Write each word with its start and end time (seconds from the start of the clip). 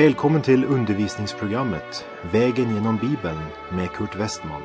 Välkommen 0.00 0.42
till 0.42 0.64
undervisningsprogrammet 0.64 2.06
Vägen 2.32 2.74
genom 2.74 2.96
Bibeln 2.96 3.38
med 3.72 3.90
Kurt 3.90 4.16
Westman. 4.16 4.62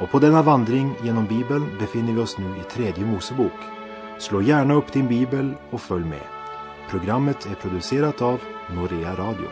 Och 0.00 0.10
på 0.10 0.18
denna 0.18 0.42
vandring 0.42 0.94
genom 1.02 1.26
Bibeln 1.26 1.78
befinner 1.78 2.12
vi 2.12 2.20
oss 2.20 2.38
nu 2.38 2.44
i 2.60 2.62
tredje 2.62 3.04
Mosebok. 3.04 3.52
Slå 4.18 4.42
gärna 4.42 4.74
upp 4.74 4.92
din 4.92 5.08
bibel 5.08 5.54
och 5.70 5.80
följ 5.80 6.04
med. 6.04 6.26
Programmet 6.90 7.46
är 7.46 7.54
producerat 7.54 8.22
av 8.22 8.40
Norea 8.74 9.14
Radio. 9.14 9.48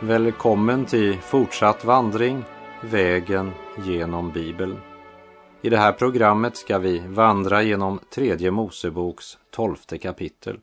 Välkommen 0.00 0.84
till 0.84 1.18
fortsatt 1.18 1.84
vandring, 1.84 2.44
vägen 2.80 3.50
genom 3.84 4.32
Bibeln. 4.32 4.91
I 5.64 5.70
det 5.70 5.78
här 5.78 5.92
programmet 5.92 6.56
ska 6.56 6.78
vi 6.78 6.98
vandra 6.98 7.62
genom 7.62 8.00
tredje 8.10 8.50
Moseboks 8.50 9.38
tolfte 9.50 9.98
kapitel. 9.98 10.58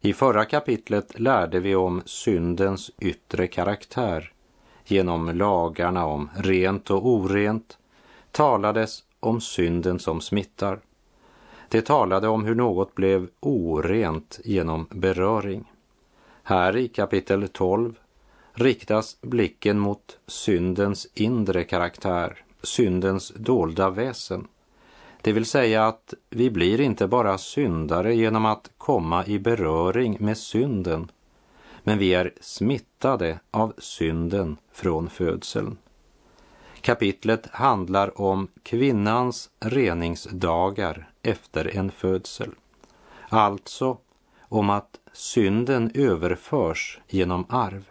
I 0.00 0.12
förra 0.12 0.44
kapitlet 0.44 1.20
lärde 1.20 1.60
vi 1.60 1.74
om 1.74 2.02
syndens 2.04 2.90
yttre 3.00 3.46
karaktär. 3.46 4.32
Genom 4.84 5.36
lagarna 5.36 6.06
om 6.06 6.30
rent 6.36 6.90
och 6.90 7.06
orent 7.06 7.78
talades 8.30 9.04
om 9.20 9.40
synden 9.40 9.98
som 9.98 10.20
smittar. 10.20 10.80
Det 11.68 11.82
talade 11.82 12.28
om 12.28 12.44
hur 12.44 12.54
något 12.54 12.94
blev 12.94 13.28
orent 13.40 14.40
genom 14.44 14.86
beröring. 14.90 15.64
Här 16.42 16.76
i 16.76 16.88
kapitel 16.88 17.48
12 17.48 17.94
riktas 18.52 19.16
blicken 19.20 19.78
mot 19.78 20.18
syndens 20.26 21.08
inre 21.14 21.64
karaktär, 21.64 22.43
syndens 22.64 23.32
dolda 23.36 23.90
väsen. 23.90 24.48
Det 25.22 25.32
vill 25.32 25.46
säga 25.46 25.86
att 25.86 26.14
vi 26.30 26.50
blir 26.50 26.80
inte 26.80 27.06
bara 27.06 27.38
syndare 27.38 28.14
genom 28.14 28.46
att 28.46 28.70
komma 28.78 29.26
i 29.26 29.38
beröring 29.38 30.16
med 30.20 30.38
synden, 30.38 31.10
men 31.82 31.98
vi 31.98 32.14
är 32.14 32.32
smittade 32.40 33.40
av 33.50 33.72
synden 33.78 34.56
från 34.72 35.10
födseln. 35.10 35.76
Kapitlet 36.80 37.46
handlar 37.50 38.20
om 38.20 38.48
kvinnans 38.62 39.50
reningsdagar 39.60 41.08
efter 41.22 41.76
en 41.76 41.90
födsel. 41.90 42.50
Alltså 43.28 43.98
om 44.40 44.70
att 44.70 44.98
synden 45.12 45.90
överförs 45.94 47.00
genom 47.08 47.46
arv. 47.48 47.84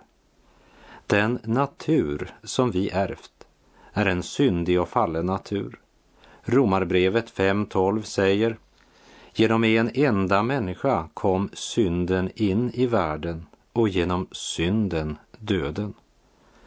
Den 1.08 1.40
natur 1.44 2.36
som 2.44 2.72
vi 2.72 2.90
ärvt 2.90 3.32
är 3.94 4.06
en 4.06 4.24
syndig 4.24 4.82
och 4.82 4.90
fallen 4.90 5.26
natur. 5.26 5.80
Romarbrevet 6.44 7.34
5.12 7.34 8.02
säger 8.02 8.58
Genom 9.36 9.64
en 9.64 9.92
enda 9.94 10.44
människa 10.44 11.10
kom 11.14 11.50
synden 11.54 12.30
in 12.36 12.72
i 12.74 12.86
världen 12.86 13.46
och 13.74 13.90
genom 13.90 14.28
synden 14.32 15.18
döden. 15.40 15.94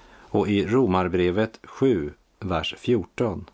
Och 0.09 0.49
i 0.49 0.67
Romarbrevet 0.67 1.61
7, 1.63 2.13
vers 2.41 2.75
14. 2.79 3.45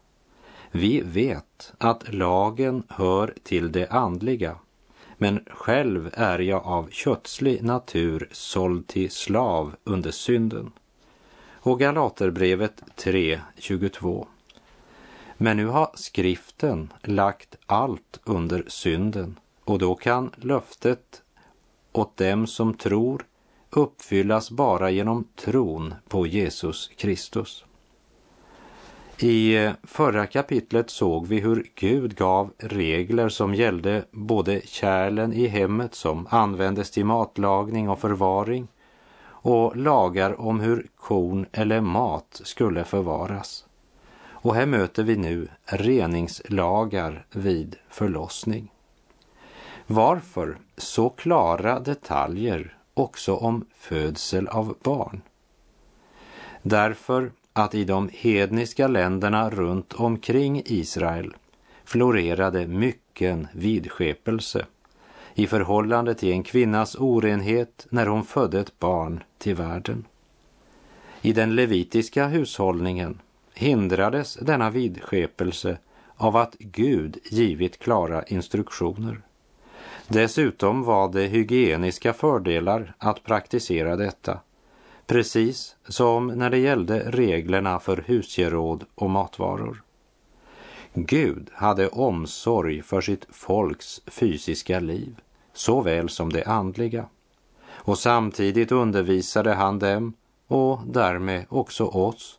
Vi 0.70 1.00
vet 1.00 1.72
att 1.78 2.14
lagen 2.14 2.82
hör 2.88 3.34
till 3.42 3.72
det 3.72 3.88
andliga, 3.88 4.56
men 5.18 5.44
själv 5.50 6.10
är 6.12 6.38
jag 6.38 6.66
av 6.66 6.88
kötslig 6.90 7.62
natur 7.62 8.28
såld 8.32 8.86
till 8.86 9.10
slav 9.10 9.74
under 9.84 10.10
synden. 10.10 10.72
Och 11.64 11.78
Galaterbrevet 11.78 12.82
3.22. 12.96 14.26
Men 15.36 15.56
nu 15.56 15.66
har 15.66 15.90
skriften 15.94 16.92
lagt 17.02 17.56
allt 17.66 18.20
under 18.24 18.64
synden 18.68 19.38
och 19.64 19.78
då 19.78 19.94
kan 19.94 20.30
löftet 20.36 21.22
åt 21.92 22.16
dem 22.16 22.46
som 22.46 22.74
tror 22.74 23.26
uppfyllas 23.70 24.50
bara 24.50 24.90
genom 24.90 25.24
tron 25.36 25.94
på 26.08 26.26
Jesus 26.26 26.90
Kristus. 26.96 27.64
I 29.18 29.70
förra 29.82 30.26
kapitlet 30.26 30.90
såg 30.90 31.26
vi 31.26 31.40
hur 31.40 31.66
Gud 31.74 32.16
gav 32.16 32.52
regler 32.58 33.28
som 33.28 33.54
gällde 33.54 34.04
både 34.10 34.60
kärlen 34.64 35.32
i 35.32 35.46
hemmet 35.46 35.94
som 35.94 36.26
användes 36.30 36.90
till 36.90 37.04
matlagning 37.04 37.88
och 37.88 37.98
förvaring 37.98 38.68
och 39.42 39.76
lagar 39.76 40.40
om 40.40 40.60
hur 40.60 40.86
korn 40.96 41.46
eller 41.52 41.80
mat 41.80 42.40
skulle 42.44 42.84
förvaras. 42.84 43.64
Och 44.24 44.54
här 44.54 44.66
möter 44.66 45.02
vi 45.02 45.16
nu 45.16 45.48
reningslagar 45.64 47.26
vid 47.30 47.76
förlossning. 47.88 48.72
Varför 49.86 50.58
så 50.76 51.10
klara 51.10 51.80
detaljer 51.80 52.76
också 52.94 53.36
om 53.36 53.64
födsel 53.74 54.48
av 54.48 54.76
barn? 54.82 55.22
Därför 56.62 57.32
att 57.52 57.74
i 57.74 57.84
de 57.84 58.10
hedniska 58.12 58.88
länderna 58.88 59.50
runt 59.50 59.92
omkring 59.92 60.62
Israel 60.64 61.34
florerade 61.84 62.66
mycken 62.66 63.48
vidskepelse 63.52 64.66
i 65.34 65.46
förhållande 65.46 66.14
till 66.14 66.32
en 66.32 66.42
kvinnas 66.42 66.96
orenhet 66.98 67.86
när 67.90 68.06
hon 68.06 68.24
födde 68.24 68.60
ett 68.60 68.78
barn 68.78 69.22
till 69.38 69.54
världen. 69.54 70.04
I 71.22 71.32
den 71.32 71.54
levitiska 71.54 72.26
hushållningen 72.26 73.20
hindrades 73.54 74.34
denna 74.34 74.70
vidskepelse 74.70 75.78
av 76.16 76.36
att 76.36 76.56
Gud 76.58 77.18
givit 77.24 77.78
klara 77.78 78.22
instruktioner. 78.22 79.20
Dessutom 80.08 80.82
var 80.82 81.12
det 81.12 81.26
hygieniska 81.26 82.12
fördelar 82.12 82.94
att 82.98 83.24
praktisera 83.24 83.96
detta, 83.96 84.40
precis 85.06 85.76
som 85.88 86.26
när 86.26 86.50
det 86.50 86.58
gällde 86.58 87.10
reglerna 87.10 87.80
för 87.80 88.04
husgeråd 88.06 88.84
och 88.94 89.10
matvaror. 89.10 89.82
Gud 90.94 91.50
hade 91.54 91.88
omsorg 91.88 92.82
för 92.82 93.00
sitt 93.00 93.26
folks 93.30 94.00
fysiska 94.06 94.80
liv, 94.80 95.20
såväl 95.52 96.08
som 96.08 96.32
det 96.32 96.44
andliga. 96.44 97.06
Och 97.64 97.98
samtidigt 97.98 98.72
undervisade 98.72 99.54
han 99.54 99.78
dem, 99.78 100.12
och 100.46 100.80
därmed 100.86 101.46
också 101.48 101.84
oss, 101.84 102.38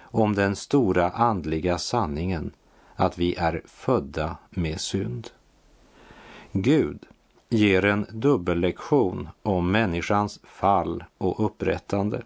om 0.00 0.34
den 0.34 0.56
stora 0.56 1.10
andliga 1.10 1.78
sanningen 1.78 2.50
att 2.96 3.18
vi 3.18 3.34
är 3.34 3.62
födda 3.64 4.36
med 4.50 4.80
synd. 4.80 5.30
Gud 6.52 6.98
ger 7.48 7.84
en 7.84 8.06
dubbellektion 8.10 9.28
om 9.42 9.70
människans 9.70 10.40
fall 10.44 11.04
och 11.18 11.44
upprättande. 11.44 12.22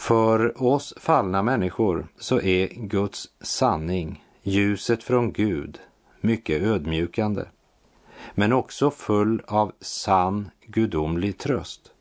För 0.00 0.62
oss 0.62 0.94
fallna 0.96 1.42
människor 1.42 2.06
så 2.18 2.40
är 2.40 2.68
Guds 2.68 3.28
sanning, 3.40 4.24
ljuset 4.42 5.02
från 5.02 5.32
Gud, 5.32 5.78
mycket 6.20 6.62
ödmjukande, 6.62 7.44
men 8.34 8.52
också 8.52 8.90
full 8.90 9.42
av 9.46 9.72
sann 9.80 10.50
gudomlig 10.66 11.38
tröst. 11.38 11.92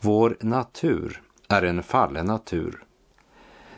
Vår 0.00 0.36
natur 0.40 1.22
är 1.48 1.62
en 1.62 1.82
fallen 1.82 2.26
natur. 2.26 2.84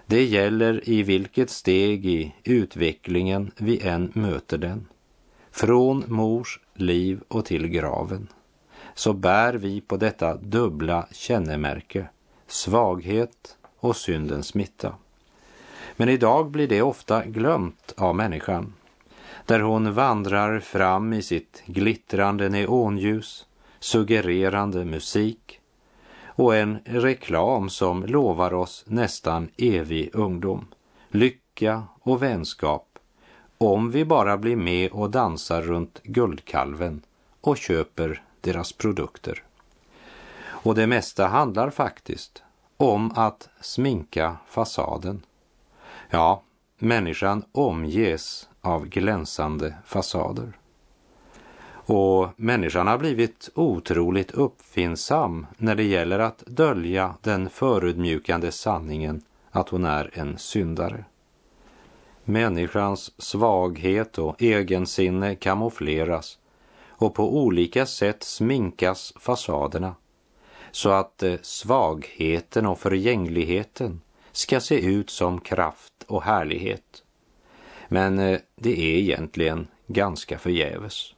Det 0.07 0.25
gäller 0.25 0.89
i 0.89 1.03
vilket 1.03 1.51
steg 1.51 2.07
i 2.07 2.35
utvecklingen 2.45 3.51
vi 3.57 3.81
än 3.81 4.13
möter 4.15 4.59
den. 4.59 4.89
Från 5.51 6.05
mors 6.07 6.61
liv 6.75 7.21
och 7.29 7.45
till 7.45 7.69
graven 7.69 8.29
så 8.95 9.13
bär 9.13 9.55
vi 9.55 9.81
på 9.81 9.97
detta 9.97 10.37
dubbla 10.37 11.07
kännemärke 11.11 12.09
svaghet 12.53 13.57
och 13.79 13.97
syndens 13.97 14.47
smitta. 14.47 14.95
Men 15.97 16.09
idag 16.09 16.51
blir 16.51 16.69
det 16.69 16.83
ofta 16.83 17.25
glömt 17.25 17.95
av 17.97 18.15
människan, 18.15 18.75
där 19.47 19.61
hon 19.61 19.95
vandrar 19.95 20.61
fram 20.61 21.13
i 21.13 21.23
sitt 21.23 21.63
glittrande 21.67 22.49
neonljus, 22.49 23.47
suggererande 23.81 24.85
musik 24.85 25.61
och 26.27 26.57
en 26.57 26.79
reklam 26.85 27.71
som 27.71 28.05
lovar 28.07 28.55
oss 28.55 28.85
nästan 28.87 29.49
evig 29.57 30.11
ungdom, 30.13 30.67
lycka 31.09 31.83
och 32.01 32.23
vänskap 32.23 32.99
om 33.59 33.91
vi 33.91 34.05
bara 34.05 34.39
blir 34.39 34.57
med 34.57 34.91
och 34.91 35.11
dansar 35.11 35.63
runt 35.63 36.01
guldkalven 36.03 37.03
och 37.41 37.57
köper 37.57 38.23
deras 38.41 38.73
produkter. 38.73 39.43
Och 40.63 40.75
det 40.75 40.87
mesta 40.87 41.27
handlar 41.27 41.71
faktiskt 41.71 42.43
om 42.77 43.13
att 43.15 43.49
sminka 43.61 44.37
fasaden. 44.49 45.23
Ja, 46.11 46.43
människan 46.79 47.45
omges 47.53 48.49
av 48.61 48.87
glänsande 48.87 49.75
fasader. 49.85 50.53
Och 51.85 52.29
människan 52.37 52.87
har 52.87 52.99
blivit 52.99 53.51
otroligt 53.55 54.31
uppfinnsam 54.31 55.47
när 55.57 55.75
det 55.75 55.83
gäller 55.83 56.19
att 56.19 56.43
dölja 56.47 57.15
den 57.21 57.51
förödmjukande 57.51 58.53
sanningen 58.53 59.23
att 59.51 59.69
hon 59.69 59.85
är 59.85 60.11
en 60.13 60.39
syndare. 60.39 61.05
Människans 62.25 63.23
svaghet 63.23 64.19
och 64.19 64.43
egensinne 64.43 65.35
kamoufleras 65.35 66.39
och 66.89 67.15
på 67.15 67.37
olika 67.37 67.87
sätt 67.87 68.23
sminkas 68.23 69.13
fasaderna 69.17 69.95
så 70.73 70.91
att 70.91 71.23
eh, 71.23 71.35
svagheten 71.43 72.67
och 72.67 72.79
förgängligheten 72.79 74.01
ska 74.33 74.61
se 74.61 74.81
ut 74.81 75.11
som 75.11 75.41
kraft 75.41 75.93
och 76.07 76.23
härlighet. 76.23 77.03
Men 77.89 78.19
eh, 78.19 78.39
det 78.57 78.81
är 78.81 78.99
egentligen 78.99 79.67
ganska 79.87 80.39
förgäves. 80.39 81.15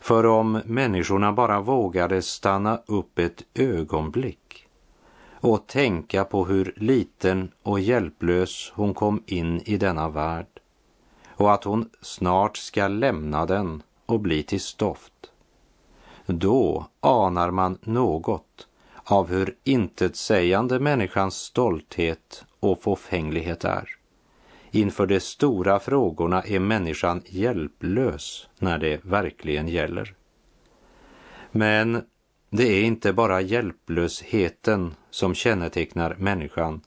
För 0.00 0.26
om 0.26 0.60
människorna 0.64 1.32
bara 1.32 1.60
vågade 1.60 2.22
stanna 2.22 2.80
upp 2.86 3.18
ett 3.18 3.44
ögonblick 3.54 4.66
och 5.30 5.66
tänka 5.66 6.24
på 6.24 6.44
hur 6.44 6.74
liten 6.76 7.52
och 7.62 7.80
hjälplös 7.80 8.72
hon 8.74 8.94
kom 8.94 9.22
in 9.26 9.60
i 9.60 9.76
denna 9.76 10.08
värld 10.08 10.46
och 11.28 11.52
att 11.52 11.64
hon 11.64 11.90
snart 12.00 12.56
ska 12.56 12.88
lämna 12.88 13.46
den 13.46 13.82
och 14.06 14.20
bli 14.20 14.42
till 14.42 14.60
stoft. 14.60 15.31
Då 16.26 16.86
anar 17.00 17.50
man 17.50 17.78
något 17.82 18.68
av 19.04 19.28
hur 19.28 19.56
intetsägande 19.64 20.80
människans 20.80 21.36
stolthet 21.36 22.44
och 22.60 22.82
fåfänglighet 22.82 23.64
är. 23.64 23.88
Inför 24.70 25.06
de 25.06 25.20
stora 25.20 25.80
frågorna 25.80 26.42
är 26.42 26.58
människan 26.58 27.22
hjälplös 27.26 28.48
när 28.58 28.78
det 28.78 29.04
verkligen 29.04 29.68
gäller. 29.68 30.14
Men 31.50 32.02
det 32.50 32.64
är 32.64 32.84
inte 32.84 33.12
bara 33.12 33.40
hjälplösheten 33.40 34.94
som 35.10 35.34
kännetecknar 35.34 36.14
människan 36.18 36.80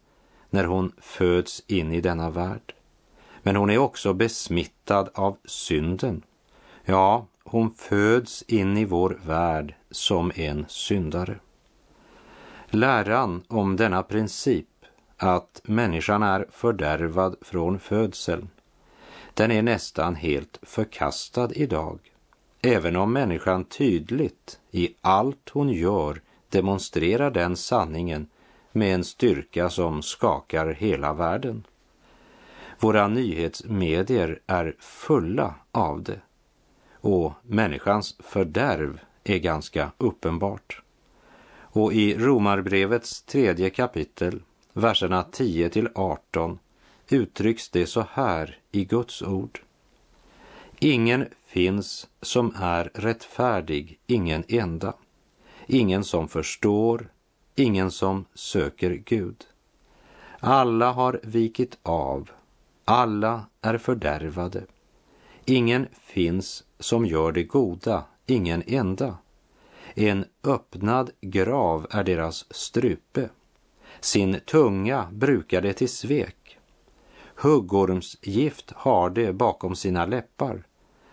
när 0.49 0.63
hon 0.63 0.91
föds 0.97 1.63
in 1.67 1.93
i 1.93 2.01
denna 2.01 2.29
värld. 2.29 2.73
Men 3.43 3.55
hon 3.55 3.69
är 3.69 3.77
också 3.77 4.13
besmittad 4.13 5.09
av 5.13 5.37
synden. 5.45 6.21
Ja, 6.85 7.27
hon 7.45 7.73
föds 7.75 8.41
in 8.41 8.77
i 8.77 8.85
vår 8.85 9.19
värld 9.25 9.75
som 9.91 10.31
en 10.35 10.65
syndare. 10.69 11.39
Läran 12.67 13.43
om 13.47 13.75
denna 13.75 14.03
princip 14.03 14.67
att 15.17 15.61
människan 15.63 16.23
är 16.23 16.47
fördärvad 16.51 17.35
från 17.41 17.79
födseln, 17.79 18.49
den 19.33 19.51
är 19.51 19.61
nästan 19.61 20.15
helt 20.15 20.59
förkastad 20.61 21.49
idag. 21.53 21.99
Även 22.61 22.95
om 22.95 23.13
människan 23.13 23.63
tydligt 23.63 24.59
i 24.71 24.95
allt 25.01 25.49
hon 25.49 25.69
gör 25.69 26.21
demonstrerar 26.49 27.31
den 27.31 27.55
sanningen 27.55 28.27
med 28.71 28.95
en 28.95 29.03
styrka 29.03 29.69
som 29.69 30.01
skakar 30.01 30.67
hela 30.67 31.13
världen. 31.13 31.63
Våra 32.79 33.07
nyhetsmedier 33.07 34.39
är 34.47 34.75
fulla 34.79 35.55
av 35.71 36.03
det 36.03 36.21
och 37.05 37.33
människans 37.41 38.15
fördärv 38.19 38.99
är 39.23 39.37
ganska 39.37 39.91
uppenbart. 39.97 40.81
Och 41.57 41.93
i 41.93 42.17
Romarbrevets 42.17 43.21
tredje 43.21 43.69
kapitel, 43.69 44.41
verserna 44.73 45.23
10 45.23 45.69
till 45.69 45.89
18, 45.95 46.59
uttrycks 47.09 47.69
det 47.69 47.85
så 47.85 48.05
här 48.11 48.59
i 48.71 48.85
Guds 48.85 49.21
ord. 49.21 49.61
Ingen 50.79 51.27
finns 51.45 52.07
som 52.21 52.53
är 52.59 52.91
rättfärdig, 52.93 53.99
ingen 54.07 54.43
enda. 54.47 54.93
Ingen 55.67 56.03
som 56.03 56.27
förstår, 56.27 57.09
ingen 57.55 57.91
som 57.91 58.25
söker 58.33 58.91
Gud. 58.91 59.45
Alla 60.39 60.91
har 60.91 61.19
vikit 61.23 61.77
av, 61.83 62.31
alla 62.85 63.45
är 63.61 63.77
fördärvade. 63.77 64.63
Ingen 65.47 65.87
finns 66.01 66.63
som 66.79 67.05
gör 67.05 67.31
det 67.31 67.43
goda, 67.43 68.03
ingen 68.25 68.63
enda. 68.67 69.17
En 69.93 70.25
öppnad 70.43 71.11
grav 71.21 71.87
är 71.89 72.03
deras 72.03 72.53
strupe. 72.53 73.29
Sin 73.99 74.39
tunga 74.45 75.07
brukar 75.11 75.61
de 75.61 75.73
till 75.73 75.89
svek. 75.89 76.57
Huggormsgift 77.35 78.71
har 78.75 79.09
de 79.09 79.33
bakom 79.33 79.75
sina 79.75 80.05
läppar. 80.05 80.63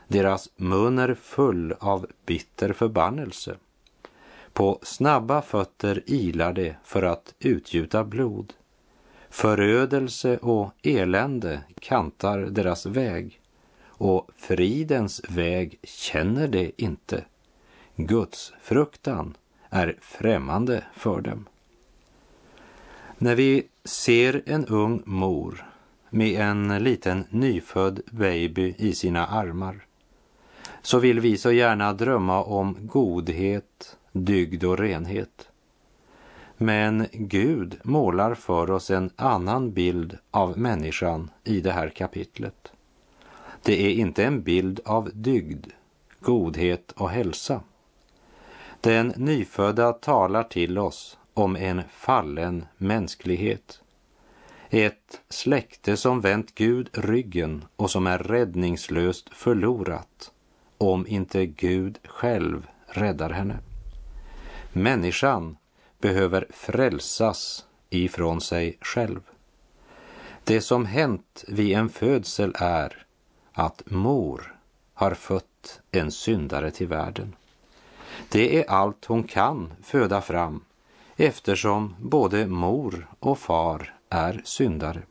Deras 0.08 0.49
mun 0.56 0.99
är 0.99 1.14
full 1.14 1.75
av 1.81 2.06
bitter 2.26 2.73
förbannelse. 2.73 3.56
På 4.52 4.78
snabba 4.82 5.43
fötter 5.43 6.02
ilar 6.06 6.52
de 6.52 6.75
för 6.85 7.02
att 7.02 7.35
utgjuta 7.38 8.05
blod. 8.05 8.52
Förödelse 9.31 10.38
och 10.38 10.73
elände 10.82 11.61
kantar 11.81 12.38
deras 12.38 12.87
väg 12.87 13.42
och 14.02 14.31
fridens 14.37 15.22
väg 15.28 15.78
känner 15.82 16.49
de 16.49 16.72
inte. 16.76 17.25
Guds 17.96 18.52
fruktan 18.62 19.37
är 19.70 19.96
främmande 20.00 20.84
för 20.96 21.20
dem. 21.20 21.49
När 23.19 23.34
vi 23.34 23.66
ser 23.84 24.43
en 24.46 24.66
ung 24.66 25.02
mor 25.06 25.66
med 26.10 26.40
en 26.40 26.84
liten 26.84 27.25
nyfödd 27.31 28.00
baby 28.10 28.75
i 28.78 28.94
sina 28.94 29.26
armar 29.26 29.87
så 30.82 30.99
vill 30.99 31.20
vi 31.20 31.37
så 31.37 31.52
gärna 31.52 31.93
drömma 31.93 32.43
om 32.43 32.76
godhet, 32.81 33.96
dygd 34.12 34.64
och 34.64 34.78
renhet. 34.78 35.49
Men 36.56 37.06
Gud 37.12 37.78
målar 37.82 38.34
för 38.34 38.70
oss 38.70 38.90
en 38.90 39.10
annan 39.16 39.72
bild 39.72 40.19
av 40.31 40.58
människan 40.58 41.31
i 41.44 41.60
det 41.60 41.72
här 41.72 41.88
kapitlet. 41.88 42.72
Det 43.64 43.87
är 43.87 43.91
inte 43.91 44.25
en 44.25 44.43
bild 44.43 44.81
av 44.85 45.11
dygd, 45.14 45.67
godhet 46.20 46.93
och 46.93 47.11
hälsa. 47.11 47.61
Den 48.81 49.12
nyfödda 49.17 49.93
talar 49.93 50.43
till 50.43 50.79
oss 50.79 51.19
om 51.35 51.56
en 51.56 51.82
fallen 51.91 52.64
mänsklighet. 52.76 53.81
Ett 54.70 55.20
släkte 55.29 55.97
som 55.97 56.20
vänt 56.20 56.55
Gud 56.55 56.88
ryggen 56.93 57.64
och 57.76 57.91
som 57.91 58.06
är 58.06 58.19
räddningslöst 58.19 59.29
förlorat 59.35 60.33
om 60.78 61.07
inte 61.07 61.47
Gud 61.47 61.99
själv 62.04 62.66
räddar 62.87 63.31
henne. 63.31 63.59
Människan 64.73 65.57
behöver 65.99 66.47
frälsas 66.50 67.64
ifrån 67.90 68.40
sig 68.40 68.78
själv. 68.81 69.21
Det 70.45 70.61
som 70.61 70.87
hänt 70.87 71.45
vid 71.49 71.76
en 71.76 71.88
födsel 71.88 72.54
är 72.59 73.07
att 73.52 73.82
mor 73.87 74.56
har 74.94 75.14
fött 75.14 75.80
en 75.90 76.11
syndare 76.11 76.71
till 76.71 76.87
världen. 76.87 77.35
Det 78.28 78.59
är 78.59 78.71
allt 78.71 79.04
hon 79.04 79.23
kan 79.23 79.73
föda 79.82 80.21
fram 80.21 80.64
eftersom 81.16 81.94
både 82.00 82.47
mor 82.47 83.09
och 83.21 83.38
far 83.38 83.94
är 84.09 84.42
syndare. 84.44 85.02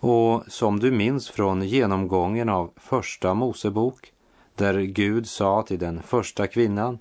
Och 0.00 0.44
som 0.48 0.80
du 0.80 0.90
minns 0.90 1.28
från 1.28 1.62
genomgången 1.62 2.48
av 2.48 2.70
första 2.76 3.34
Mosebok 3.34 4.12
där 4.54 4.80
Gud 4.80 5.28
sa 5.28 5.62
till 5.62 5.78
den 5.78 6.02
första 6.02 6.46
kvinnan 6.46 6.98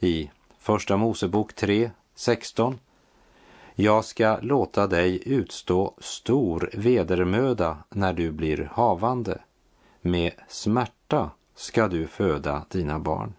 i 0.00 0.30
Första 0.58 0.96
Mosebok 0.96 1.54
3, 1.54 1.90
16 2.14 2.78
jag 3.78 4.04
ska 4.04 4.38
låta 4.42 4.86
dig 4.86 5.22
utstå 5.26 5.94
stor 5.98 6.70
vedermöda 6.72 7.76
när 7.90 8.12
du 8.12 8.32
blir 8.32 8.70
havande. 8.72 9.38
Med 10.06 10.32
smärta 10.48 11.30
ska 11.54 11.88
du 11.88 12.06
föda 12.06 12.64
dina 12.70 12.98
barn. 12.98 13.32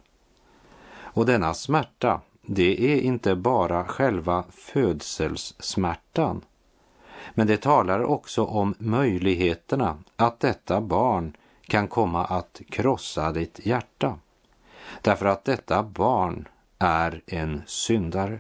Och 1.00 1.26
denna 1.26 1.54
smärta, 1.54 2.22
det 2.42 2.94
är 2.94 3.02
inte 3.02 3.36
bara 3.36 3.86
själva 3.86 4.44
födselssmärtan. 4.50 6.42
Men 7.34 7.48
det 7.48 7.62
talar 7.62 8.04
också 8.04 8.46
om 8.46 8.76
möjligheterna 8.80 9.98
att 10.16 10.40
detta 10.40 10.82
barn 10.82 11.34
kan 11.68 11.88
komma 11.88 12.26
att 12.26 12.62
krossa 12.70 13.32
ditt 13.32 13.66
hjärta. 13.66 14.16
Därför 15.02 15.26
att 15.26 15.46
detta 15.46 15.84
barn 15.84 16.48
är 16.80 17.22
en 17.28 17.62
syndare. 17.66 18.40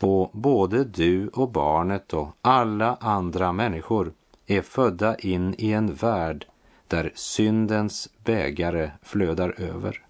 Och 0.00 0.30
både 0.32 0.84
du 0.84 1.28
och 1.28 1.50
barnet 1.50 2.12
och 2.12 2.28
alla 2.42 2.96
andra 3.00 3.52
människor 3.52 4.12
är 4.46 4.62
födda 4.62 5.16
in 5.16 5.54
i 5.58 5.72
en 5.72 5.94
värld 5.94 6.46
där 6.92 7.12
syndens 7.14 8.08
bägare 8.24 8.90
flödar 9.02 9.60
över. 9.60 10.06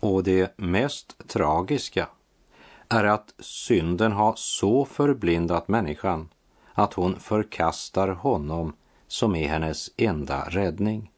Och 0.00 0.22
det 0.22 0.58
mest 0.58 1.28
tragiska 1.28 2.08
är 2.88 3.04
att 3.04 3.34
synden 3.38 4.12
har 4.12 4.34
så 4.36 4.84
förblindat 4.84 5.68
människan 5.68 6.28
att 6.72 6.94
hon 6.94 7.20
förkastar 7.20 8.08
honom 8.08 8.76
som 9.06 9.34
är 9.34 9.48
hennes 9.48 9.90
enda 9.96 10.48
räddning. 10.48 11.10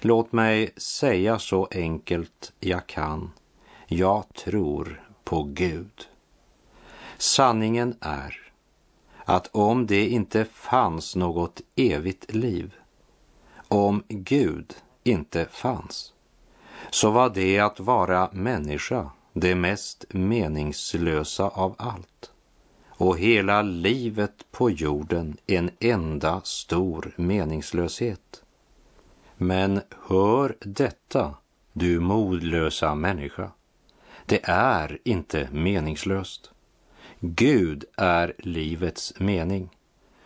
Låt 0.00 0.32
mig 0.32 0.70
säga 0.76 1.38
så 1.38 1.68
enkelt 1.70 2.52
jag 2.60 2.86
kan. 2.86 3.30
Jag 3.86 4.24
tror 4.34 5.04
på 5.24 5.42
Gud. 5.42 6.08
Sanningen 7.18 7.96
är 8.00 8.52
att 9.24 9.46
om 9.52 9.86
det 9.86 10.08
inte 10.08 10.44
fanns 10.44 11.16
något 11.16 11.60
evigt 11.76 12.34
liv, 12.34 12.74
om 13.74 14.02
Gud 14.08 14.74
inte 15.04 15.46
fanns, 15.50 16.12
så 16.90 17.10
var 17.10 17.30
det 17.30 17.60
att 17.60 17.80
vara 17.80 18.28
människa 18.32 19.10
det 19.32 19.54
mest 19.54 20.04
meningslösa 20.08 21.48
av 21.48 21.74
allt 21.78 22.30
och 22.88 23.18
hela 23.18 23.62
livet 23.62 24.44
på 24.50 24.70
jorden 24.70 25.36
en 25.46 25.70
enda 25.80 26.40
stor 26.44 27.12
meningslöshet. 27.16 28.42
Men 29.36 29.80
hör 30.06 30.56
detta, 30.60 31.34
du 31.72 32.00
modlösa 32.00 32.94
människa. 32.94 33.50
Det 34.26 34.40
är 34.44 34.98
inte 35.04 35.48
meningslöst. 35.52 36.50
Gud 37.20 37.84
är 37.96 38.34
livets 38.38 39.14
mening. 39.18 39.70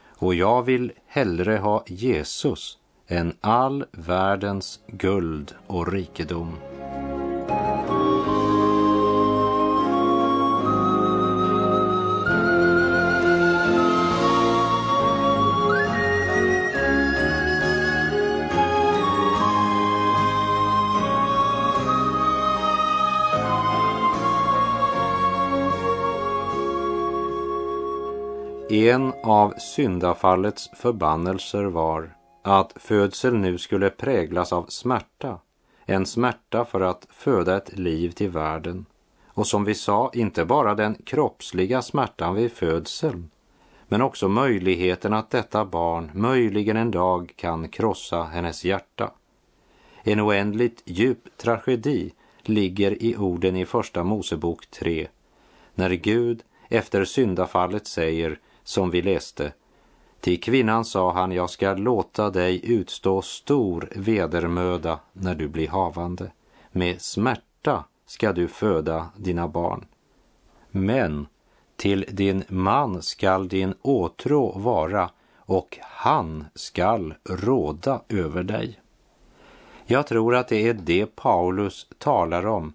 Och 0.06 0.34
jag 0.34 0.62
vill 0.62 0.92
hellre 1.06 1.56
ha 1.56 1.84
Jesus 1.86 2.77
än 3.08 3.32
all 3.40 3.84
världens 3.92 4.80
guld 4.86 5.54
och 5.66 5.92
rikedom. 5.92 6.56
En 28.70 29.12
av 29.24 29.54
syndafallets 29.58 30.70
förbannelser 30.74 31.64
var 31.64 32.17
att 32.42 32.72
födseln 32.76 33.42
nu 33.42 33.58
skulle 33.58 33.90
präglas 33.90 34.52
av 34.52 34.66
smärta, 34.68 35.38
en 35.84 36.06
smärta 36.06 36.64
för 36.64 36.80
att 36.80 37.06
föda 37.10 37.56
ett 37.56 37.78
liv 37.78 38.10
till 38.10 38.30
världen. 38.30 38.86
Och 39.26 39.46
som 39.46 39.64
vi 39.64 39.74
sa, 39.74 40.10
inte 40.14 40.44
bara 40.44 40.74
den 40.74 40.94
kroppsliga 40.94 41.82
smärtan 41.82 42.34
vid 42.34 42.52
födseln, 42.52 43.30
men 43.88 44.02
också 44.02 44.28
möjligheten 44.28 45.12
att 45.12 45.30
detta 45.30 45.64
barn 45.64 46.10
möjligen 46.14 46.76
en 46.76 46.90
dag 46.90 47.32
kan 47.36 47.68
krossa 47.68 48.22
hennes 48.22 48.64
hjärta. 48.64 49.10
En 50.02 50.20
oändligt 50.20 50.82
djup 50.84 51.36
tragedi 51.36 52.12
ligger 52.42 53.02
i 53.02 53.16
orden 53.16 53.56
i 53.56 53.66
Första 53.66 54.04
Mosebok 54.04 54.66
3, 54.70 55.08
när 55.74 55.90
Gud 55.90 56.42
efter 56.68 57.04
syndafallet 57.04 57.86
säger 57.86 58.38
som 58.64 58.90
vi 58.90 59.02
läste. 59.02 59.52
Till 60.20 60.40
kvinnan 60.40 60.84
sa 60.84 61.12
han, 61.12 61.32
jag 61.32 61.50
ska 61.50 61.74
låta 61.74 62.30
dig 62.30 62.60
utstå 62.64 63.22
stor 63.22 63.88
vedermöda 63.96 65.00
när 65.12 65.34
du 65.34 65.48
blir 65.48 65.68
havande. 65.68 66.30
Med 66.72 67.02
smärta 67.02 67.84
ska 68.06 68.32
du 68.32 68.48
föda 68.48 69.08
dina 69.16 69.48
barn. 69.48 69.84
Men 70.70 71.26
till 71.76 72.04
din 72.08 72.44
man 72.48 73.02
skall 73.02 73.48
din 73.48 73.74
åtrå 73.82 74.58
vara 74.58 75.10
och 75.36 75.78
han 75.82 76.44
skall 76.54 77.14
råda 77.24 78.02
över 78.08 78.42
dig. 78.42 78.80
Jag 79.86 80.06
tror 80.06 80.34
att 80.34 80.48
det 80.48 80.68
är 80.68 80.74
det 80.74 81.16
Paulus 81.16 81.86
talar 81.98 82.46
om 82.46 82.72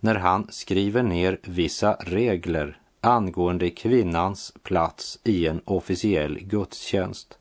när 0.00 0.14
han 0.14 0.46
skriver 0.50 1.02
ner 1.02 1.38
vissa 1.42 1.94
regler 1.94 2.78
angående 3.04 3.70
kvinnans 3.70 4.52
plats 4.62 5.18
i 5.24 5.46
en 5.46 5.60
officiell 5.64 6.38
gudstjänst. 6.38 7.38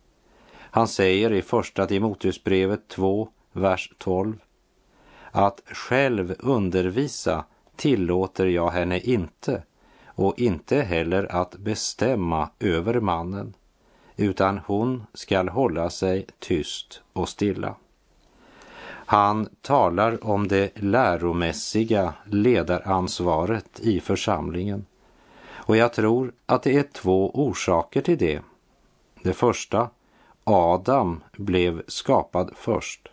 Han 0.53 0.87
säger 0.87 1.33
i 1.33 1.41
första 1.41 1.85
Timoteusbrevet 1.85 2.87
2, 2.87 3.29
vers 3.51 3.93
12 3.97 4.39
att 5.31 5.61
själv 5.65 6.35
undervisa 6.39 7.45
tillåter 7.75 8.45
jag 8.45 8.69
henne 8.71 8.99
inte 8.99 9.63
och 10.05 10.39
inte 10.39 10.81
heller 10.81 11.35
att 11.35 11.57
bestämma 11.57 12.49
över 12.59 12.99
mannen, 12.99 13.53
utan 14.15 14.57
hon 14.57 15.03
skall 15.13 15.49
hålla 15.49 15.89
sig 15.89 16.25
tyst 16.39 17.01
och 17.13 17.29
stilla. 17.29 17.75
Han 18.87 19.49
talar 19.61 20.25
om 20.25 20.47
det 20.47 20.71
läromässiga 20.75 22.13
ledaransvaret 22.25 23.79
i 23.79 23.99
församlingen 23.99 24.85
och 25.63 25.77
jag 25.77 25.93
tror 25.93 26.33
att 26.45 26.63
det 26.63 26.77
är 26.77 26.83
två 26.83 27.31
orsaker 27.33 28.01
till 28.01 28.17
det. 28.17 28.41
Det 29.23 29.33
första, 29.33 29.89
Adam 30.43 31.23
blev 31.31 31.83
skapad 31.87 32.51
först. 32.55 33.07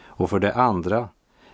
Och 0.00 0.30
för 0.30 0.38
det 0.38 0.54
andra, 0.54 1.08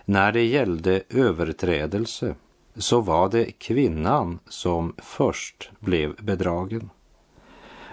när 0.04 0.32
det 0.32 0.44
gällde 0.44 1.02
överträdelse 1.08 2.34
så 2.76 3.00
var 3.00 3.28
det 3.28 3.52
kvinnan 3.58 4.38
som 4.48 4.94
först 4.98 5.70
blev 5.80 6.24
bedragen. 6.24 6.90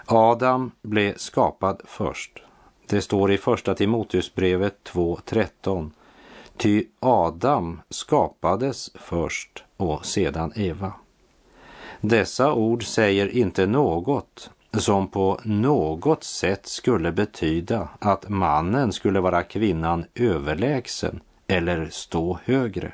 Adam 0.05 0.71
blev 0.81 1.17
skapad 1.17 1.81
först. 1.85 2.43
Det 2.87 3.01
står 3.01 3.31
i 3.31 3.37
första 3.37 3.75
Timoteusbrevet 3.75 4.77
2.13. 4.83 5.91
Ty 6.57 6.85
Adam 6.99 7.81
skapades 7.89 8.91
först 8.95 9.63
och 9.77 10.05
sedan 10.05 10.53
Eva. 10.55 10.93
Dessa 12.03 12.53
ord 12.53 12.83
säger 12.83 13.27
inte 13.27 13.65
något 13.65 14.49
som 14.73 15.07
på 15.07 15.39
något 15.43 16.23
sätt 16.23 16.65
skulle 16.65 17.11
betyda 17.11 17.89
att 17.99 18.29
mannen 18.29 18.93
skulle 18.93 19.19
vara 19.19 19.43
kvinnan 19.43 20.05
överlägsen 20.15 21.19
eller 21.47 21.89
stå 21.91 22.39
högre. 22.43 22.93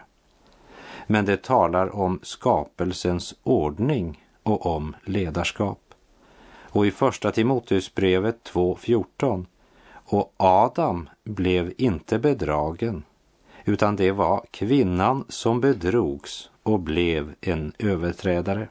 Men 1.08 1.26
det 1.26 1.44
talar 1.44 1.96
om 1.96 2.20
skapelsens 2.24 3.36
ordning 3.44 4.24
och 4.44 4.66
om 4.66 4.96
ledarskap. 5.06 5.82
Och 6.70 6.86
i 6.86 6.92
första 6.92 7.32
Timoteusbrevet 7.32 8.52
2.14 8.54 9.46
och 9.90 10.34
Adam 10.38 11.10
blev 11.24 11.74
inte 11.78 12.20
bedragen 12.20 13.04
utan 13.66 13.96
det 13.96 14.12
var 14.12 14.46
kvinnan 14.52 15.26
som 15.30 15.62
bedrogs 15.62 16.50
och 16.64 16.80
blev 16.80 17.34
en 17.42 17.74
överträdare. 17.80 18.68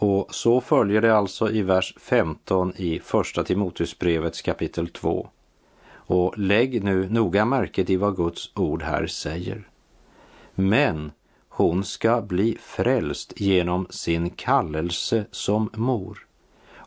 Och 0.00 0.34
så 0.34 0.60
följer 0.60 1.00
det 1.00 1.16
alltså 1.16 1.50
i 1.50 1.62
vers 1.62 1.94
15 2.00 2.72
i 2.76 3.00
Första 3.00 3.44
Timoteusbrevets 3.44 4.42
kapitel 4.42 4.88
2. 4.88 5.28
Och 5.90 6.38
lägg 6.38 6.84
nu 6.84 7.08
noga 7.10 7.44
märke 7.44 7.84
till 7.84 7.98
vad 7.98 8.16
Guds 8.16 8.50
ord 8.54 8.82
här 8.82 9.06
säger. 9.06 9.68
Men 10.54 11.12
hon 11.48 11.84
ska 11.84 12.22
bli 12.22 12.56
frälst 12.60 13.32
genom 13.40 13.86
sin 13.90 14.30
kallelse 14.30 15.24
som 15.30 15.70
mor, 15.74 16.26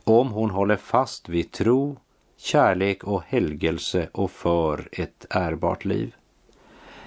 om 0.03 0.31
hon 0.31 0.49
håller 0.49 0.77
fast 0.77 1.29
vid 1.29 1.51
tro, 1.51 1.97
kärlek 2.37 3.03
och 3.03 3.23
helgelse 3.23 4.09
och 4.11 4.31
för 4.31 4.89
ett 4.91 5.25
ärbart 5.29 5.85
liv. 5.85 6.15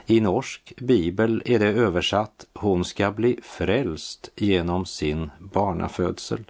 I 0.06 0.20
norsk 0.20 0.72
bibel 0.76 1.42
är 1.44 1.58
det 1.58 1.66
översatt 1.66 2.46
hon 2.52 2.84
ska 2.84 3.10
bli 3.10 3.38
frälst 3.42 4.30
genom 4.36 4.86
sin 4.86 5.30
barnafödsel. 5.38 6.44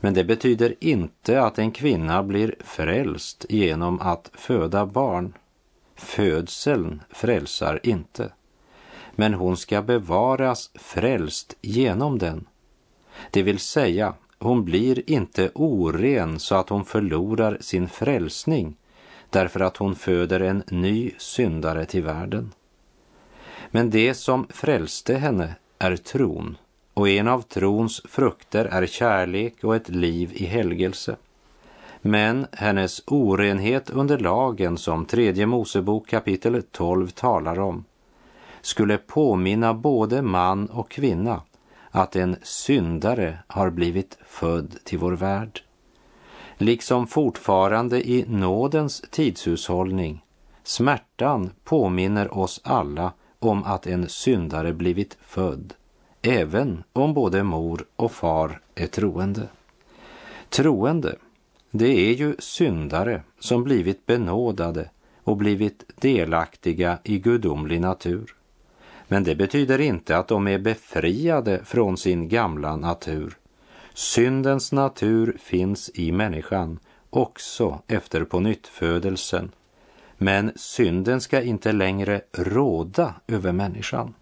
Men 0.00 0.14
det 0.14 0.24
betyder 0.24 0.74
inte 0.80 1.42
att 1.42 1.58
en 1.58 1.70
kvinna 1.70 2.22
blir 2.22 2.54
frälst 2.60 3.46
genom 3.48 4.00
att 4.00 4.30
föda 4.34 4.86
barn. 4.86 5.32
Födseln 5.94 7.02
frälsar 7.10 7.80
inte. 7.82 8.32
Men 9.14 9.34
hon 9.34 9.56
ska 9.56 9.82
bevaras 9.82 10.70
frälst 10.74 11.56
genom 11.60 12.18
den. 12.18 12.46
Det 13.30 13.42
vill 13.42 13.58
säga, 13.58 14.14
hon 14.38 14.64
blir 14.64 15.10
inte 15.10 15.50
oren 15.54 16.38
så 16.38 16.54
att 16.54 16.68
hon 16.68 16.84
förlorar 16.84 17.58
sin 17.60 17.88
frälsning 17.88 18.76
därför 19.30 19.60
att 19.60 19.76
hon 19.76 19.94
föder 19.94 20.40
en 20.40 20.62
ny 20.68 21.10
syndare 21.18 21.84
till 21.84 22.02
världen. 22.02 22.52
Men 23.70 23.90
det 23.90 24.14
som 24.14 24.46
frälste 24.50 25.14
henne 25.14 25.54
är 25.78 25.96
tron 25.96 26.56
och 26.94 27.08
en 27.08 27.28
av 27.28 27.42
trons 27.42 28.02
frukter 28.04 28.64
är 28.64 28.86
kärlek 28.86 29.64
och 29.64 29.76
ett 29.76 29.88
liv 29.88 30.30
i 30.34 30.44
helgelse. 30.46 31.16
Men 32.00 32.46
hennes 32.52 33.02
orenhet 33.06 33.90
under 33.90 34.18
lagen 34.18 34.78
som 34.78 35.04
tredje 35.04 35.46
Mosebok 35.46 36.08
kapitel 36.08 36.62
12 36.62 37.08
talar 37.08 37.58
om 37.58 37.84
skulle 38.60 38.98
påminna 38.98 39.74
både 39.74 40.22
man 40.22 40.66
och 40.66 40.90
kvinna 40.90 41.42
att 41.90 42.16
en 42.16 42.36
syndare 42.42 43.38
har 43.46 43.70
blivit 43.70 44.18
född 44.26 44.76
till 44.84 44.98
vår 44.98 45.12
värld 45.12 45.62
liksom 46.58 47.06
fortfarande 47.06 48.08
i 48.08 48.24
nådens 48.28 49.02
tidshushållning, 49.10 50.24
smärtan 50.62 51.50
påminner 51.64 52.38
oss 52.38 52.60
alla 52.64 53.12
om 53.38 53.64
att 53.64 53.86
en 53.86 54.08
syndare 54.08 54.72
blivit 54.72 55.16
född, 55.20 55.74
även 56.22 56.84
om 56.92 57.14
både 57.14 57.42
mor 57.42 57.84
och 57.96 58.12
far 58.12 58.60
är 58.74 58.86
troende. 58.86 59.48
Troende, 60.48 61.16
det 61.70 62.10
är 62.10 62.14
ju 62.14 62.36
syndare 62.38 63.22
som 63.38 63.64
blivit 63.64 64.06
benådade 64.06 64.90
och 65.24 65.36
blivit 65.36 65.84
delaktiga 65.96 66.98
i 67.04 67.18
gudomlig 67.18 67.80
natur. 67.80 68.34
Men 69.08 69.24
det 69.24 69.34
betyder 69.34 69.80
inte 69.80 70.18
att 70.18 70.28
de 70.28 70.48
är 70.48 70.58
befriade 70.58 71.64
från 71.64 71.96
sin 71.96 72.28
gamla 72.28 72.76
natur. 72.76 73.36
Syndens 73.98 74.72
natur 74.72 75.36
finns 75.40 75.90
i 75.94 76.12
människan 76.12 76.78
också 77.10 77.78
efter 77.86 78.24
pånyttfödelsen. 78.24 79.50
Men 80.16 80.52
synden 80.56 81.20
ska 81.20 81.42
inte 81.42 81.72
längre 81.72 82.20
råda 82.32 83.14
över 83.26 83.52
människan. 83.52 84.14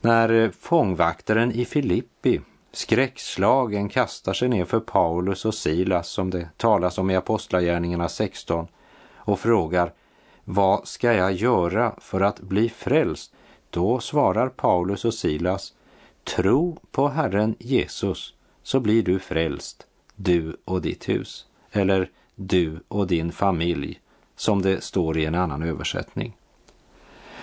När 0.00 0.50
fångvaktaren 0.50 1.52
i 1.52 1.64
Filippi 1.64 2.40
skräckslagen 2.72 3.88
kastar 3.88 4.32
sig 4.32 4.48
ner 4.48 4.64
för 4.64 4.80
Paulus 4.80 5.44
och 5.44 5.54
Silas 5.54 6.08
som 6.08 6.30
det 6.30 6.48
talas 6.56 6.98
om 6.98 7.10
i 7.10 7.16
Apostlagärningarna 7.16 8.08
16 8.08 8.68
och 9.14 9.40
frågar 9.40 9.92
vad 10.44 10.88
ska 10.88 11.12
jag 11.12 11.32
göra 11.32 11.94
för 12.00 12.20
att 12.20 12.40
bli 12.40 12.68
frälst? 12.68 13.32
Då 13.70 14.00
svarar 14.00 14.48
Paulus 14.48 15.04
och 15.04 15.14
Silas 15.14 15.72
Tro 16.24 16.78
på 16.90 17.08
Herren 17.08 17.54
Jesus 17.58 18.35
så 18.66 18.80
blir 18.80 19.02
du 19.02 19.18
frälst, 19.18 19.86
du 20.16 20.56
och 20.64 20.82
ditt 20.82 21.08
hus. 21.08 21.46
Eller 21.72 22.10
du 22.34 22.80
och 22.88 23.06
din 23.06 23.32
familj, 23.32 24.00
som 24.36 24.62
det 24.62 24.84
står 24.84 25.18
i 25.18 25.24
en 25.24 25.34
annan 25.34 25.62
översättning. 25.62 26.36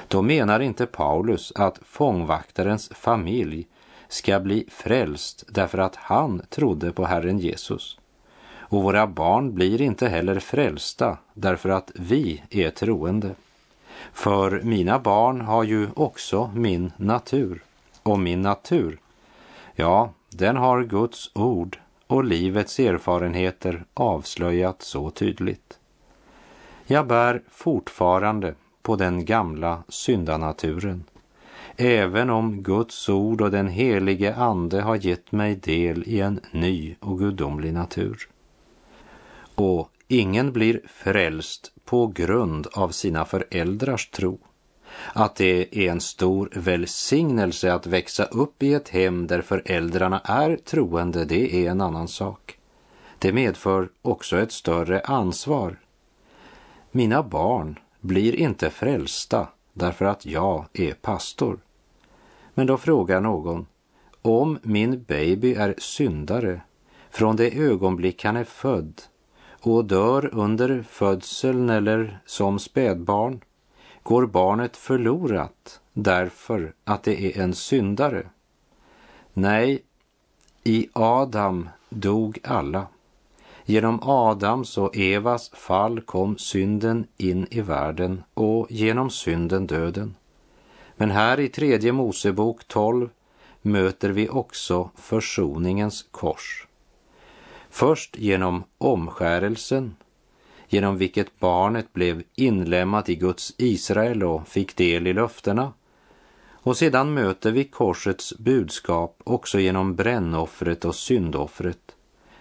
Då 0.07 0.21
menar 0.21 0.59
inte 0.59 0.85
Paulus 0.85 1.51
att 1.55 1.79
fångvaktarens 1.85 2.89
familj 2.89 3.67
ska 4.07 4.39
bli 4.39 4.65
frälst 4.71 5.43
därför 5.47 5.77
att 5.77 5.95
han 5.95 6.41
trodde 6.49 6.91
på 6.91 7.05
Herren 7.05 7.39
Jesus. 7.39 7.99
Och 8.55 8.83
våra 8.83 9.07
barn 9.07 9.55
blir 9.55 9.81
inte 9.81 10.07
heller 10.07 10.39
frälsta 10.39 11.17
därför 11.33 11.69
att 11.69 11.91
vi 11.95 12.43
är 12.49 12.69
troende. 12.69 13.35
För 14.13 14.61
mina 14.63 14.99
barn 14.99 15.41
har 15.41 15.63
ju 15.63 15.89
också 15.95 16.51
min 16.55 16.91
natur. 16.97 17.63
Och 18.03 18.19
min 18.19 18.41
natur, 18.41 18.99
ja, 19.75 20.13
den 20.33 20.57
har 20.57 20.83
Guds 20.83 21.31
ord 21.35 21.79
och 22.07 22.23
livets 22.23 22.79
erfarenheter 22.79 23.85
avslöjat 23.93 24.81
så 24.81 25.09
tydligt. 25.09 25.79
Jag 26.85 27.07
bär 27.07 27.41
fortfarande 27.49 28.55
på 28.81 28.95
den 28.95 29.25
gamla 29.25 29.83
syndanaturen, 29.87 31.03
även 31.77 32.29
om 32.29 32.63
Guds 32.63 33.09
ord 33.09 33.41
och 33.41 33.51
den 33.51 33.67
helige 33.67 34.35
Ande 34.35 34.81
har 34.81 34.95
gett 34.95 35.31
mig 35.31 35.55
del 35.55 36.03
i 36.05 36.19
en 36.19 36.39
ny 36.51 36.95
och 36.99 37.19
gudomlig 37.19 37.73
natur. 37.73 38.29
Och 39.55 39.89
ingen 40.07 40.51
blir 40.51 40.81
frälst 40.87 41.71
på 41.85 42.07
grund 42.07 42.67
av 42.73 42.89
sina 42.89 43.25
föräldrars 43.25 44.09
tro. 44.09 44.39
Att 45.13 45.35
det 45.35 45.77
är 45.77 45.91
en 45.91 46.01
stor 46.01 46.49
välsignelse 46.55 47.73
att 47.73 47.87
växa 47.87 48.23
upp 48.23 48.63
i 48.63 48.73
ett 48.73 48.89
hem 48.89 49.27
där 49.27 49.41
föräldrarna 49.41 50.19
är 50.19 50.55
troende, 50.55 51.25
det 51.25 51.65
är 51.65 51.71
en 51.71 51.81
annan 51.81 52.07
sak. 52.07 52.57
Det 53.19 53.33
medför 53.33 53.89
också 54.01 54.37
ett 54.37 54.51
större 54.51 55.01
ansvar. 55.01 55.79
Mina 56.91 57.23
barn 57.23 57.79
blir 58.01 58.35
inte 58.35 58.69
frälsta 58.69 59.47
därför 59.73 60.05
att 60.05 60.25
jag 60.25 60.65
är 60.73 60.93
pastor. 60.93 61.59
Men 62.53 62.67
då 62.67 62.77
frågar 62.77 63.21
någon, 63.21 63.65
om 64.21 64.59
min 64.63 65.03
baby 65.03 65.53
är 65.53 65.75
syndare 65.77 66.61
från 67.11 67.35
det 67.35 67.59
ögonblick 67.59 68.23
han 68.23 68.35
är 68.35 68.43
född 68.43 69.01
och 69.61 69.85
dör 69.85 70.29
under 70.33 70.83
födseln 70.89 71.69
eller 71.69 72.19
som 72.25 72.59
spädbarn, 72.59 73.41
går 74.03 74.25
barnet 74.25 74.77
förlorat 74.77 75.81
därför 75.93 76.73
att 76.83 77.03
det 77.03 77.25
är 77.25 77.41
en 77.43 77.55
syndare? 77.55 78.27
Nej, 79.33 79.83
i 80.63 80.89
Adam 80.93 81.69
dog 81.89 82.39
alla. 82.43 82.87
Genom 83.65 83.99
Adams 84.03 84.77
och 84.77 84.97
Evas 84.97 85.49
fall 85.49 86.01
kom 86.01 86.37
synden 86.37 87.07
in 87.17 87.47
i 87.51 87.61
världen 87.61 88.23
och 88.33 88.71
genom 88.71 89.09
synden 89.09 89.67
döden. 89.67 90.15
Men 90.95 91.11
här 91.11 91.39
i 91.39 91.49
tredje 91.49 91.91
Mosebok 91.91 92.67
12 92.67 93.09
möter 93.61 94.09
vi 94.09 94.29
också 94.29 94.89
försoningens 94.95 96.05
kors. 96.11 96.67
Först 97.69 98.17
genom 98.17 98.63
omskärelsen, 98.77 99.95
genom 100.73 100.97
vilket 100.97 101.39
barnet 101.39 101.93
blev 101.93 102.23
inlemmat 102.35 103.09
i 103.09 103.15
Guds 103.15 103.53
Israel 103.57 104.23
och 104.23 104.47
fick 104.47 104.75
del 104.75 105.07
i 105.07 105.13
löftena. 105.13 105.73
Och 106.51 106.77
sedan 106.77 107.13
möter 107.13 107.51
vi 107.51 107.63
korsets 107.63 108.37
budskap 108.37 109.21
också 109.23 109.59
genom 109.59 109.95
brännoffret 109.95 110.85
och 110.85 110.95
syndoffret 110.95 111.95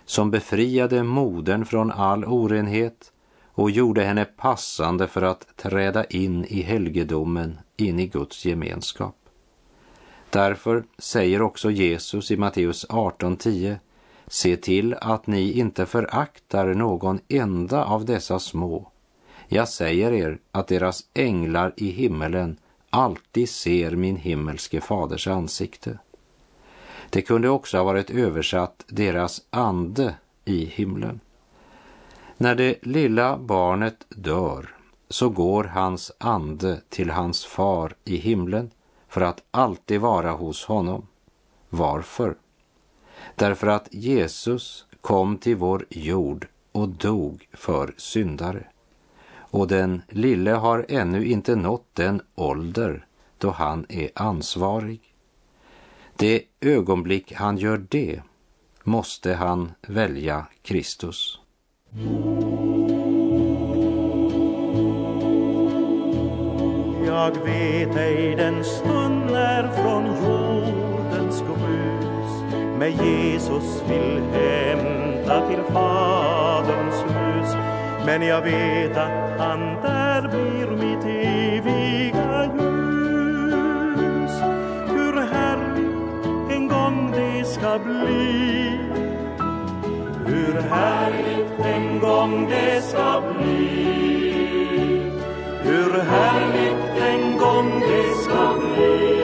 som 0.05 0.31
befriade 0.31 1.03
modern 1.03 1.65
från 1.65 1.91
all 1.91 2.25
orenhet 2.25 3.13
och 3.55 3.71
gjorde 3.71 4.05
henne 4.05 4.25
passande 4.25 5.09
för 5.09 5.23
att 5.23 5.57
träda 5.57 6.05
in 6.05 6.45
i 6.45 6.63
helgedomen, 6.63 7.59
in 7.77 8.01
i 8.01 8.07
Guds 8.07 8.45
gemenskap. 8.45 9.17
Därför 10.31 10.85
säger 10.99 11.43
också 11.43 11.71
Jesus 11.71 12.31
i 12.31 12.37
Matteus 12.37 12.87
18.10 12.89 13.77
Se 14.33 14.57
till 14.57 14.95
att 14.95 15.27
ni 15.27 15.53
inte 15.53 15.87
föraktar 15.87 16.75
någon 16.75 17.21
enda 17.29 17.85
av 17.85 18.05
dessa 18.05 18.39
små. 18.39 18.91
Jag 19.49 19.69
säger 19.69 20.13
er 20.13 20.39
att 20.53 20.69
deras 20.69 21.05
änglar 21.15 21.73
i 21.77 21.91
himmelen 21.91 22.57
alltid 22.91 23.49
ser 23.49 23.91
min 23.91 24.17
himmelske 24.17 24.81
faders 24.81 25.29
ansikte. 25.29 25.99
Det 27.11 27.23
kunde 27.23 27.49
också 27.49 27.77
ha 27.77 27.85
varit 27.85 28.11
översatt 28.11 28.85
deras 28.89 29.43
ande 29.51 30.15
i 30.45 30.65
himlen. 30.65 31.21
När 32.37 32.55
det 32.55 32.79
lilla 32.83 33.39
barnet 33.39 34.07
dör 34.09 34.75
så 35.09 35.29
går 35.29 35.65
hans 35.65 36.13
ande 36.19 36.81
till 36.89 37.11
hans 37.11 37.45
far 37.45 37.95
i 38.05 38.17
himlen 38.17 38.71
för 39.09 39.21
att 39.21 39.43
alltid 39.51 40.01
vara 40.01 40.33
hos 40.33 40.65
honom. 40.65 41.07
Varför? 41.69 42.35
Därför 43.35 43.67
att 43.67 43.89
Jesus 43.91 44.87
kom 45.01 45.37
till 45.37 45.57
vår 45.57 45.87
jord 45.91 46.47
och 46.73 46.89
dog 46.89 47.49
för 47.53 47.95
syndare. 47.97 48.67
Och 49.35 49.69
den 49.69 50.03
lille 50.09 50.51
har 50.51 50.87
ännu 50.89 51.27
inte 51.27 51.57
nått 51.57 51.87
den 51.93 52.23
ålder 52.35 53.07
då 53.39 53.51
han 53.51 53.87
är 53.89 54.11
ansvarig. 54.15 55.01
Det 56.17 56.43
ögonblick 56.61 57.33
han 57.33 57.59
gör 57.59 57.87
det 57.89 58.23
måste 58.85 59.35
han 59.35 59.73
välja 59.87 60.47
Kristus. 60.63 61.39
Jag 67.07 67.45
vet 67.45 67.97
ej 67.97 68.37
den 68.37 68.65
stund 68.65 69.27
när 69.27 69.73
från 69.73 70.07
jord 70.07 70.92
med 72.83 72.91
Jesus 72.91 73.83
vill 73.89 74.23
hämta 74.33 75.49
till 75.49 75.63
Faderns 75.73 77.03
hus. 77.03 77.57
Men 78.07 78.23
jag 78.23 78.43
vet 78.43 78.97
att 78.97 79.41
han 79.41 79.61
där 79.83 80.29
blir 80.29 80.71
mitt 80.71 81.05
eviga 81.05 82.45
ljus. 82.45 84.33
Hur 84.89 85.21
härligt 85.33 86.51
en 86.51 86.69
gång 86.69 87.13
det 87.13 87.45
ska 87.45 87.79
bli. 87.79 88.79
Hur 90.27 90.61
härligt 90.71 91.61
en 91.65 92.01
gång 92.01 92.49
det 92.51 92.83
ska 92.83 93.23
bli. 93.39 93.93
Hur 95.63 96.01
härligt 96.01 97.03
en 97.03 97.39
gång 97.39 97.81
det 97.81 98.15
ska 98.25 98.55
bli 98.75 99.22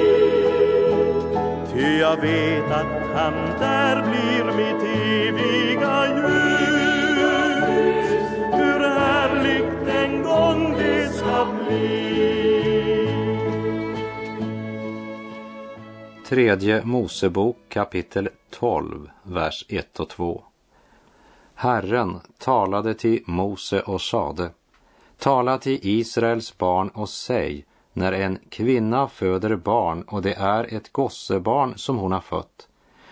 jag 1.99 2.21
vet 2.21 2.65
att 2.65 3.11
han 3.15 3.35
där 3.59 4.03
blir 4.03 4.45
mitt 4.45 4.83
eviga 4.83 6.07
ljus 6.17 6.89
Hur 8.53 8.81
härligt 8.81 9.89
en 9.89 10.23
gång 10.23 10.73
det 10.79 11.09
ska 11.09 11.47
bli 11.67 11.99
Tredje 16.27 16.85
Mosebok 16.85 17.57
kapitel 17.69 18.29
12, 18.51 19.11
vers 19.23 19.65
1 19.69 20.01
och 20.01 20.09
2. 20.09 20.43
Herren 21.55 22.21
talade 22.39 22.95
till 22.95 23.23
Mose 23.27 23.81
och 23.81 24.01
sade 24.01 24.51
Tala 25.19 25.59
till 25.59 25.79
Israels 25.83 26.59
barn 26.59 26.89
och 26.89 27.09
säg, 27.09 27.65
när 27.99 28.13
en 28.13 28.39
kvinna 28.49 29.09
föder 29.09 29.57
barn 29.57 30.03
och 30.03 30.23
det 30.23 30.35
är 30.35 30.75
ett 30.75 30.93
gossebarn 30.93 31.79
som 31.79 31.97
hon 31.97 32.13
har 32.13 32.21
fött, 32.21 32.69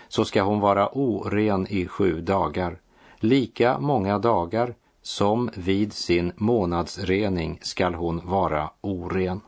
så 0.07 0.25
ska 0.25 0.41
hon 0.41 0.59
vara 0.59 0.89
oren 0.93 1.67
i 1.67 1.87
sju 1.87 2.21
dagar. 2.21 2.79
lika 3.19 3.79
många 3.79 4.19
dagar 4.19 4.75
som 5.01 5.49
vid 5.55 5.93
sin 5.93 6.31
månadsrening 6.35 7.59
skall 7.61 7.93
hon 7.93 8.21
vara 8.25 8.69
oren. 8.81 9.41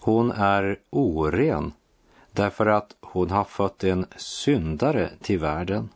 Hon 0.00 0.30
är 0.30 0.78
oren 0.90 1.72
därför 2.32 2.66
att 2.66 2.96
hon 3.00 3.30
har 3.30 3.44
fött 3.44 3.84
en 3.84 4.06
syndare 4.16 5.10
till 5.22 5.38
världen. 5.38 5.88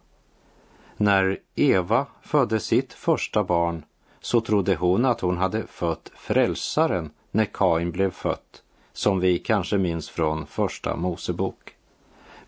När 0.96 1.38
Eva 1.54 2.06
födde 2.22 2.60
sitt 2.60 2.92
första 2.92 3.44
barn 3.44 3.84
så 4.20 4.40
trodde 4.40 4.74
hon 4.74 5.04
att 5.04 5.20
hon 5.20 5.36
hade 5.36 5.66
fött 5.66 6.10
frälsaren 6.14 7.10
när 7.30 7.44
Kain 7.44 7.90
blev 7.90 8.10
fött, 8.10 8.62
som 8.92 9.20
vi 9.20 9.38
kanske 9.38 9.78
minns 9.78 10.10
från 10.10 10.46
första 10.46 10.96
Mosebok. 10.96 11.74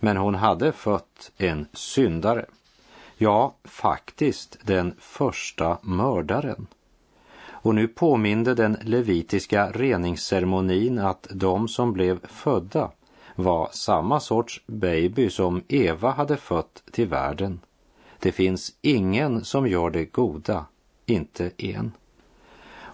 Men 0.00 0.16
hon 0.16 0.34
hade 0.34 0.72
fött 0.72 1.32
en 1.36 1.66
syndare. 1.72 2.46
Ja, 3.16 3.54
faktiskt 3.64 4.58
den 4.62 4.94
första 4.98 5.78
mördaren. 5.82 6.66
Och 7.44 7.74
nu 7.74 7.88
påminde 7.88 8.54
den 8.54 8.78
levitiska 8.82 9.70
reningsceremonin 9.70 10.98
att 10.98 11.26
de 11.30 11.68
som 11.68 11.92
blev 11.92 12.26
födda 12.26 12.90
var 13.34 13.68
samma 13.72 14.20
sorts 14.20 14.62
baby 14.66 15.30
som 15.30 15.62
Eva 15.68 16.10
hade 16.10 16.36
fött 16.36 16.82
till 16.92 17.08
världen. 17.08 17.60
Det 18.18 18.32
finns 18.32 18.72
ingen 18.80 19.44
som 19.44 19.66
gör 19.66 19.90
det 19.90 20.04
goda, 20.04 20.66
inte 21.06 21.50
en. 21.56 21.92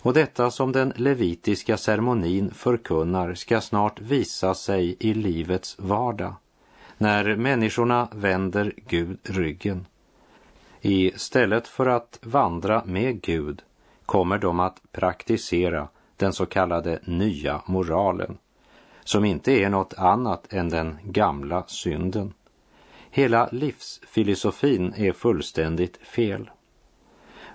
Och 0.00 0.14
detta 0.14 0.50
som 0.50 0.72
den 0.72 0.92
levitiska 0.96 1.76
ceremonin 1.76 2.50
förkunnar 2.50 3.34
ska 3.34 3.60
snart 3.60 4.00
visa 4.00 4.54
sig 4.54 4.96
i 5.00 5.14
livets 5.14 5.78
vardag, 5.78 6.34
när 6.98 7.36
människorna 7.36 8.08
vänder 8.12 8.72
Gud 8.76 9.18
ryggen. 9.22 9.86
Istället 10.80 11.68
för 11.68 11.86
att 11.86 12.18
vandra 12.22 12.82
med 12.84 13.20
Gud 13.20 13.62
kommer 14.06 14.38
de 14.38 14.60
att 14.60 14.82
praktisera 14.92 15.88
den 16.16 16.32
så 16.32 16.46
kallade 16.46 17.00
nya 17.04 17.62
moralen, 17.66 18.38
som 19.04 19.24
inte 19.24 19.52
är 19.52 19.70
något 19.70 19.94
annat 19.94 20.52
än 20.52 20.68
den 20.68 20.98
gamla 21.04 21.64
synden. 21.66 22.32
Hela 23.10 23.48
livsfilosofin 23.52 24.94
är 24.96 25.12
fullständigt 25.12 25.96
fel. 25.96 26.50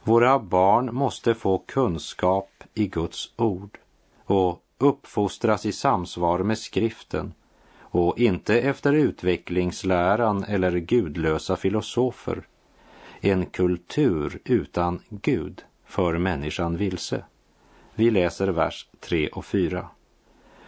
Våra 0.05 0.39
barn 0.39 0.95
måste 0.95 1.35
få 1.35 1.57
kunskap 1.57 2.49
i 2.73 2.87
Guds 2.87 3.33
ord 3.35 3.77
och 4.25 4.63
uppfostras 4.77 5.65
i 5.65 5.71
samsvar 5.71 6.39
med 6.39 6.57
skriften 6.57 7.33
och 7.79 8.19
inte 8.19 8.59
efter 8.59 8.93
utvecklingsläran 8.93 10.43
eller 10.43 10.77
gudlösa 10.77 11.55
filosofer. 11.55 12.43
En 13.21 13.45
kultur 13.45 14.39
utan 14.45 14.99
Gud 15.09 15.63
för 15.85 16.17
människan 16.17 16.77
vilse. 16.77 17.23
Vi 17.95 18.11
läser 18.11 18.47
vers 18.47 18.87
3 18.99 19.27
och 19.27 19.45
4. 19.45 19.87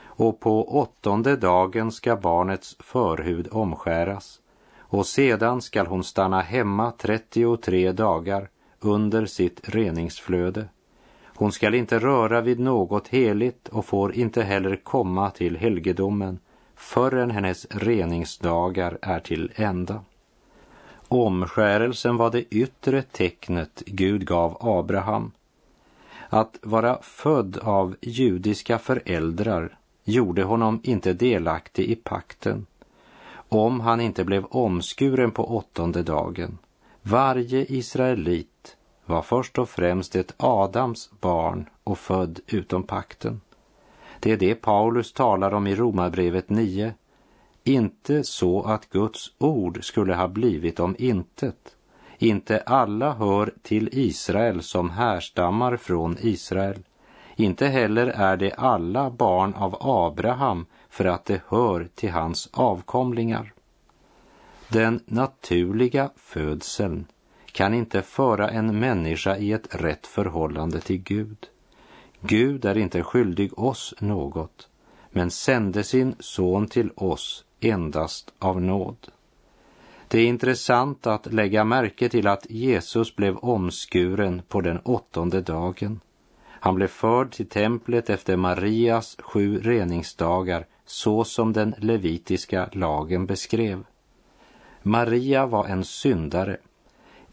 Och 0.03 0.39
på 0.39 0.79
åttonde 0.79 1.35
dagen 1.35 1.91
ska 1.91 2.15
barnets 2.15 2.75
förhud 2.79 3.47
omskäras 3.51 4.39
och 4.77 5.05
sedan 5.05 5.61
skall 5.61 5.87
hon 5.87 6.03
stanna 6.03 6.41
hemma 6.41 6.91
33 6.91 7.91
dagar 7.91 8.49
under 8.85 9.25
sitt 9.25 9.69
reningsflöde. 9.69 10.65
Hon 11.25 11.51
skall 11.51 11.75
inte 11.75 11.99
röra 11.99 12.41
vid 12.41 12.59
något 12.59 13.07
heligt 13.07 13.67
och 13.67 13.85
får 13.85 14.15
inte 14.15 14.43
heller 14.43 14.75
komma 14.75 15.31
till 15.31 15.57
helgedomen 15.57 16.39
förrän 16.75 17.31
hennes 17.31 17.67
reningsdagar 17.69 18.97
är 19.01 19.19
till 19.19 19.51
ända. 19.55 20.03
Omskärelsen 21.07 22.17
var 22.17 22.31
det 22.31 22.55
yttre 22.55 23.01
tecknet 23.01 23.83
Gud 23.85 24.27
gav 24.27 24.57
Abraham. 24.59 25.31
Att 26.29 26.59
vara 26.61 26.97
född 27.01 27.57
av 27.57 27.95
judiska 28.01 28.79
föräldrar 28.79 29.77
gjorde 30.03 30.43
honom 30.43 30.79
inte 30.83 31.13
delaktig 31.13 31.85
i 31.85 31.95
pakten 31.95 32.65
om 33.49 33.79
han 33.79 34.01
inte 34.01 34.23
blev 34.23 34.45
omskuren 34.45 35.31
på 35.31 35.57
åttonde 35.57 36.03
dagen. 36.03 36.57
Varje 37.01 37.65
israelit 37.65 38.49
var 39.05 39.21
först 39.21 39.57
och 39.57 39.69
främst 39.69 40.15
ett 40.15 40.33
Adams 40.37 41.09
barn 41.21 41.69
och 41.83 41.97
född 41.97 42.39
utom 42.47 42.83
pakten. 42.83 43.41
Det 44.19 44.31
är 44.31 44.37
det 44.37 44.55
Paulus 44.55 45.13
talar 45.13 45.53
om 45.53 45.67
i 45.67 45.75
Romarbrevet 45.75 46.49
9. 46.49 46.93
Inte 47.63 48.23
så 48.23 48.63
att 48.63 48.89
Guds 48.89 49.31
ord 49.37 49.85
skulle 49.85 50.15
ha 50.15 50.27
blivit 50.27 50.79
om 50.79 50.95
intet. 50.99 51.75
Inte 52.17 52.59
alla 52.59 53.13
hör 53.13 53.53
till 53.61 53.89
Israel 53.91 54.63
som 54.63 54.89
härstammar 54.89 55.77
från 55.77 56.17
Israel. 56.21 56.83
Inte 57.35 57.67
heller 57.67 58.07
är 58.07 58.37
det 58.37 58.53
alla 58.53 59.09
barn 59.09 59.53
av 59.53 59.77
Abraham 59.79 60.65
för 60.89 61.05
att 61.05 61.25
det 61.25 61.41
hör 61.47 61.89
till 61.95 62.11
hans 62.11 62.49
avkomlingar. 62.53 63.53
Den 64.69 64.99
naturliga 65.05 66.09
födseln 66.15 67.05
kan 67.55 67.73
inte 67.73 68.01
föra 68.01 68.49
en 68.49 68.79
människa 68.79 69.37
i 69.37 69.51
ett 69.51 69.75
rätt 69.75 70.07
förhållande 70.07 70.79
till 70.79 70.97
Gud. 70.97 71.37
Gud 72.21 72.65
är 72.65 72.77
inte 72.77 73.03
skyldig 73.03 73.59
oss 73.59 73.93
något, 73.99 74.69
men 75.11 75.31
sände 75.31 75.83
sin 75.83 76.15
son 76.19 76.67
till 76.67 76.91
oss 76.95 77.45
endast 77.59 78.33
av 78.39 78.61
nåd. 78.61 79.07
Det 80.07 80.19
är 80.19 80.27
intressant 80.27 81.07
att 81.07 81.33
lägga 81.33 81.63
märke 81.63 82.09
till 82.09 82.27
att 82.27 82.49
Jesus 82.49 83.15
blev 83.15 83.37
omskuren 83.37 84.41
på 84.47 84.61
den 84.61 84.79
åttonde 84.79 85.41
dagen. 85.41 85.99
Han 86.47 86.75
blev 86.75 86.87
förd 86.87 87.31
till 87.31 87.49
templet 87.49 88.09
efter 88.09 88.35
Marias 88.37 89.17
sju 89.19 89.59
reningsdagar 89.59 90.65
så 90.85 91.23
som 91.23 91.53
den 91.53 91.75
levitiska 91.77 92.69
lagen 92.71 93.25
beskrev. 93.25 93.83
Maria 94.81 95.45
var 95.45 95.65
en 95.65 95.83
syndare, 95.83 96.57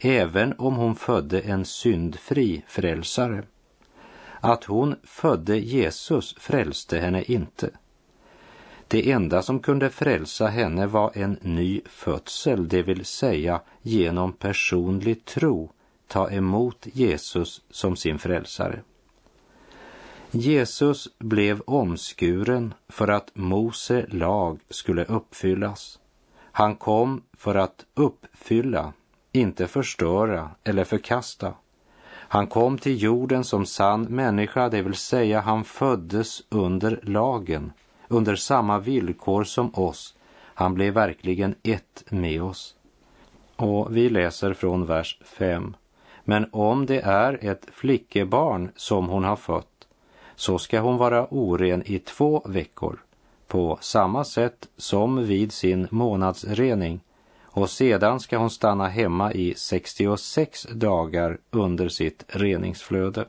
även 0.04 0.54
om 0.58 0.74
hon 0.74 0.94
födde 0.94 1.40
en 1.40 1.64
syndfri 1.64 2.62
frälsare. 2.66 3.42
Att 4.40 4.64
hon 4.64 4.96
födde 5.04 5.58
Jesus 5.58 6.34
frälste 6.38 6.98
henne 6.98 7.22
inte. 7.22 7.70
Det 8.88 9.10
enda 9.10 9.42
som 9.42 9.60
kunde 9.60 9.90
frälsa 9.90 10.46
henne 10.46 10.86
var 10.86 11.10
en 11.14 11.38
ny 11.42 11.80
födsel, 11.86 12.68
det 12.68 12.82
vill 12.82 13.04
säga 13.04 13.60
genom 13.82 14.32
personlig 14.32 15.24
tro 15.24 15.72
ta 16.06 16.30
emot 16.30 16.86
Jesus 16.92 17.62
som 17.70 17.96
sin 17.96 18.18
frälsare. 18.18 18.80
Jesus 20.30 21.08
blev 21.18 21.60
omskuren 21.60 22.74
för 22.88 23.08
att 23.08 23.30
Mose 23.34 24.06
lag 24.08 24.60
skulle 24.70 25.04
uppfyllas. 25.04 25.98
Han 26.52 26.76
kom 26.76 27.22
för 27.36 27.54
att 27.54 27.86
uppfylla, 27.94 28.92
inte 29.32 29.66
förstöra 29.66 30.50
eller 30.64 30.84
förkasta. 30.84 31.54
Han 32.10 32.46
kom 32.46 32.78
till 32.78 33.02
jorden 33.02 33.44
som 33.44 33.66
sann 33.66 34.02
människa, 34.02 34.68
det 34.68 34.82
vill 34.82 34.94
säga 34.94 35.40
han 35.40 35.64
föddes 35.64 36.42
under 36.48 37.00
lagen, 37.02 37.72
under 38.08 38.36
samma 38.36 38.78
villkor 38.78 39.44
som 39.44 39.74
oss. 39.74 40.14
Han 40.54 40.74
blev 40.74 40.94
verkligen 40.94 41.54
ett 41.62 42.04
med 42.08 42.42
oss. 42.42 42.74
Och 43.56 43.96
vi 43.96 44.08
läser 44.08 44.54
från 44.54 44.86
vers 44.86 45.18
5. 45.24 45.76
Men 46.24 46.46
om 46.52 46.86
det 46.86 47.00
är 47.00 47.38
ett 47.44 47.66
flickebarn 47.72 48.70
som 48.76 49.08
hon 49.08 49.24
har 49.24 49.36
fött 49.36 49.86
så 50.36 50.58
ska 50.58 50.80
hon 50.80 50.96
vara 50.96 51.26
oren 51.30 51.82
i 51.86 51.98
två 51.98 52.42
veckor 52.44 53.04
på 53.46 53.78
samma 53.80 54.24
sätt 54.24 54.68
som 54.76 55.26
vid 55.26 55.52
sin 55.52 55.88
månadsrening 55.90 57.00
och 57.52 57.70
sedan 57.70 58.20
ska 58.20 58.38
hon 58.38 58.50
stanna 58.50 58.88
hemma 58.88 59.32
i 59.32 59.54
66 59.56 60.66
dagar 60.70 61.38
under 61.50 61.88
sitt 61.88 62.24
reningsflöde. 62.28 63.28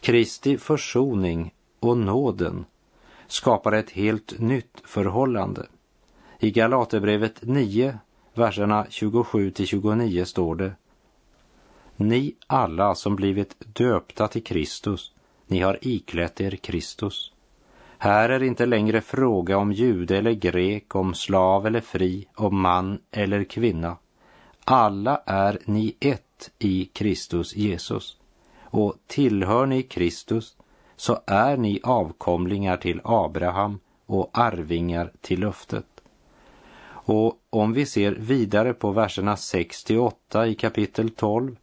Kristi 0.00 0.58
försoning 0.58 1.54
och 1.80 1.98
nåden 1.98 2.64
skapar 3.26 3.72
ett 3.72 3.90
helt 3.90 4.38
nytt 4.38 4.82
förhållande. 4.84 5.66
I 6.38 6.50
Galaterbrevet 6.50 7.42
9, 7.42 7.98
verserna 8.34 8.86
27 8.88 9.50
till 9.50 9.66
29 9.66 10.24
står 10.24 10.54
det 10.54 10.72
Ni 11.96 12.34
alla 12.46 12.94
som 12.94 13.16
blivit 13.16 13.56
döpta 13.58 14.28
till 14.28 14.44
Kristus 14.44 15.12
ni 15.50 15.60
har 15.60 15.78
iklätt 15.80 16.40
er 16.40 16.56
Kristus. 16.56 17.32
Här 18.02 18.28
är 18.28 18.42
inte 18.42 18.66
längre 18.66 19.00
fråga 19.00 19.58
om 19.58 19.72
jude 19.72 20.18
eller 20.18 20.32
grek, 20.32 20.94
om 20.94 21.14
slav 21.14 21.66
eller 21.66 21.80
fri, 21.80 22.28
om 22.34 22.60
man 22.60 22.98
eller 23.10 23.44
kvinna. 23.44 23.96
Alla 24.64 25.22
är 25.26 25.58
ni 25.64 25.96
ett 26.00 26.50
i 26.58 26.84
Kristus 26.84 27.56
Jesus. 27.56 28.16
Och 28.64 28.94
tillhör 29.06 29.66
ni 29.66 29.82
Kristus 29.82 30.56
så 30.96 31.18
är 31.26 31.56
ni 31.56 31.80
avkomlingar 31.82 32.76
till 32.76 33.00
Abraham 33.04 33.78
och 34.06 34.30
arvingar 34.32 35.12
till 35.20 35.40
löftet. 35.40 35.86
Och 36.88 37.38
om 37.50 37.72
vi 37.72 37.86
ser 37.86 38.12
vidare 38.12 38.72
på 38.72 38.90
verserna 38.90 39.36
6 39.36 39.84
till 39.84 39.98
8 39.98 40.46
i 40.46 40.54
kapitel 40.54 41.10
12 41.10 41.56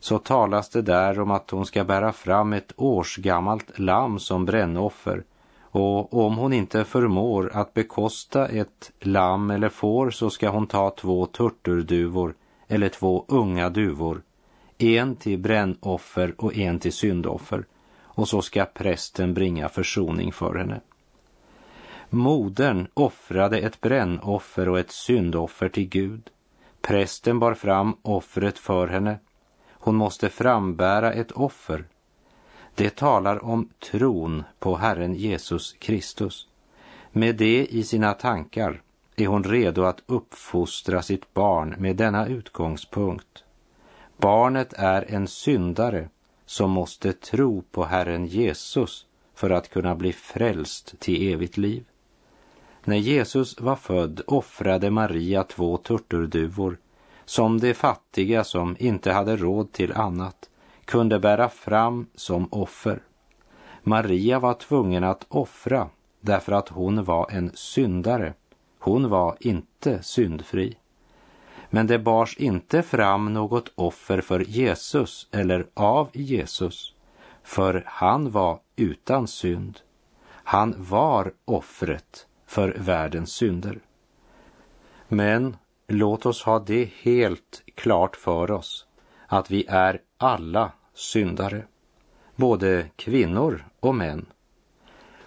så 0.00 0.18
talas 0.18 0.70
det 0.70 0.82
där 0.82 1.20
om 1.20 1.30
att 1.30 1.50
hon 1.50 1.66
ska 1.66 1.84
bära 1.84 2.12
fram 2.12 2.52
ett 2.52 2.72
årsgammalt 2.76 3.78
lamm 3.78 4.18
som 4.18 4.44
brännoffer 4.44 5.24
och 5.70 6.26
om 6.26 6.36
hon 6.36 6.52
inte 6.52 6.84
förmår 6.84 7.50
att 7.54 7.74
bekosta 7.74 8.48
ett 8.48 8.92
lamm 9.00 9.50
eller 9.50 9.68
får 9.68 10.10
så 10.10 10.30
ska 10.30 10.48
hon 10.48 10.66
ta 10.66 10.90
två 10.90 11.26
turturduvor 11.26 12.34
eller 12.68 12.88
två 12.88 13.24
unga 13.28 13.70
duvor, 13.70 14.22
en 14.78 15.16
till 15.16 15.38
brännoffer 15.38 16.34
och 16.38 16.56
en 16.56 16.78
till 16.78 16.92
syndoffer 16.92 17.64
och 18.18 18.28
så 18.28 18.42
ska 18.42 18.64
prästen 18.64 19.34
bringa 19.34 19.68
försoning 19.68 20.32
för 20.32 20.54
henne. 20.54 20.80
Modern 22.10 22.86
offrade 22.94 23.58
ett 23.58 23.80
brännoffer 23.80 24.68
och 24.68 24.78
ett 24.78 24.90
syndoffer 24.90 25.68
till 25.68 25.88
Gud. 25.88 26.30
Prästen 26.80 27.38
bar 27.38 27.54
fram 27.54 27.96
offret 28.02 28.58
för 28.58 28.86
henne. 28.86 29.18
Hon 29.70 29.96
måste 29.96 30.28
frambära 30.28 31.12
ett 31.12 31.32
offer. 31.32 31.84
Det 32.78 32.90
talar 32.90 33.44
om 33.44 33.68
tron 33.78 34.44
på 34.58 34.76
Herren 34.76 35.14
Jesus 35.14 35.72
Kristus. 35.72 36.48
Med 37.12 37.36
det 37.36 37.66
i 37.66 37.84
sina 37.84 38.14
tankar 38.14 38.82
är 39.16 39.26
hon 39.26 39.44
redo 39.44 39.82
att 39.82 40.02
uppfostra 40.06 41.02
sitt 41.02 41.34
barn 41.34 41.74
med 41.78 41.96
denna 41.96 42.26
utgångspunkt. 42.26 43.44
Barnet 44.16 44.72
är 44.72 45.14
en 45.14 45.26
syndare 45.26 46.08
som 46.46 46.70
måste 46.70 47.12
tro 47.12 47.62
på 47.62 47.84
Herren 47.84 48.26
Jesus 48.26 49.06
för 49.34 49.50
att 49.50 49.70
kunna 49.70 49.94
bli 49.94 50.12
frälst 50.12 50.94
till 50.98 51.32
evigt 51.32 51.56
liv. 51.56 51.84
När 52.84 52.96
Jesus 52.96 53.60
var 53.60 53.76
född 53.76 54.20
offrade 54.26 54.90
Maria 54.90 55.44
två 55.44 55.76
turturduvor 55.76 56.78
som 57.24 57.60
de 57.60 57.74
fattiga 57.74 58.44
som 58.44 58.76
inte 58.78 59.12
hade 59.12 59.36
råd 59.36 59.72
till 59.72 59.92
annat 59.92 60.48
kunde 60.88 61.18
bära 61.18 61.48
fram 61.48 62.06
som 62.14 62.48
offer. 62.50 63.02
Maria 63.82 64.38
var 64.38 64.54
tvungen 64.54 65.04
att 65.04 65.26
offra 65.28 65.88
därför 66.20 66.52
att 66.52 66.68
hon 66.68 67.04
var 67.04 67.30
en 67.30 67.50
syndare. 67.54 68.34
Hon 68.78 69.10
var 69.10 69.36
inte 69.40 70.02
syndfri. 70.02 70.76
Men 71.70 71.86
det 71.86 71.98
bars 71.98 72.36
inte 72.36 72.82
fram 72.82 73.34
något 73.34 73.72
offer 73.74 74.20
för 74.20 74.40
Jesus 74.40 75.28
eller 75.30 75.66
av 75.74 76.08
Jesus, 76.12 76.94
för 77.42 77.84
han 77.86 78.30
var 78.30 78.58
utan 78.76 79.28
synd. 79.28 79.80
Han 80.28 80.74
var 80.78 81.32
offret 81.44 82.26
för 82.46 82.76
världens 82.78 83.32
synder. 83.32 83.80
Men 85.08 85.56
låt 85.88 86.26
oss 86.26 86.42
ha 86.42 86.58
det 86.58 86.90
helt 87.02 87.62
klart 87.74 88.16
för 88.16 88.50
oss 88.50 88.86
att 89.26 89.50
vi 89.50 89.64
är 89.68 90.00
alla 90.18 90.72
syndare, 90.98 91.62
både 92.36 92.86
kvinnor 92.96 93.64
och 93.80 93.94
män. 93.94 94.26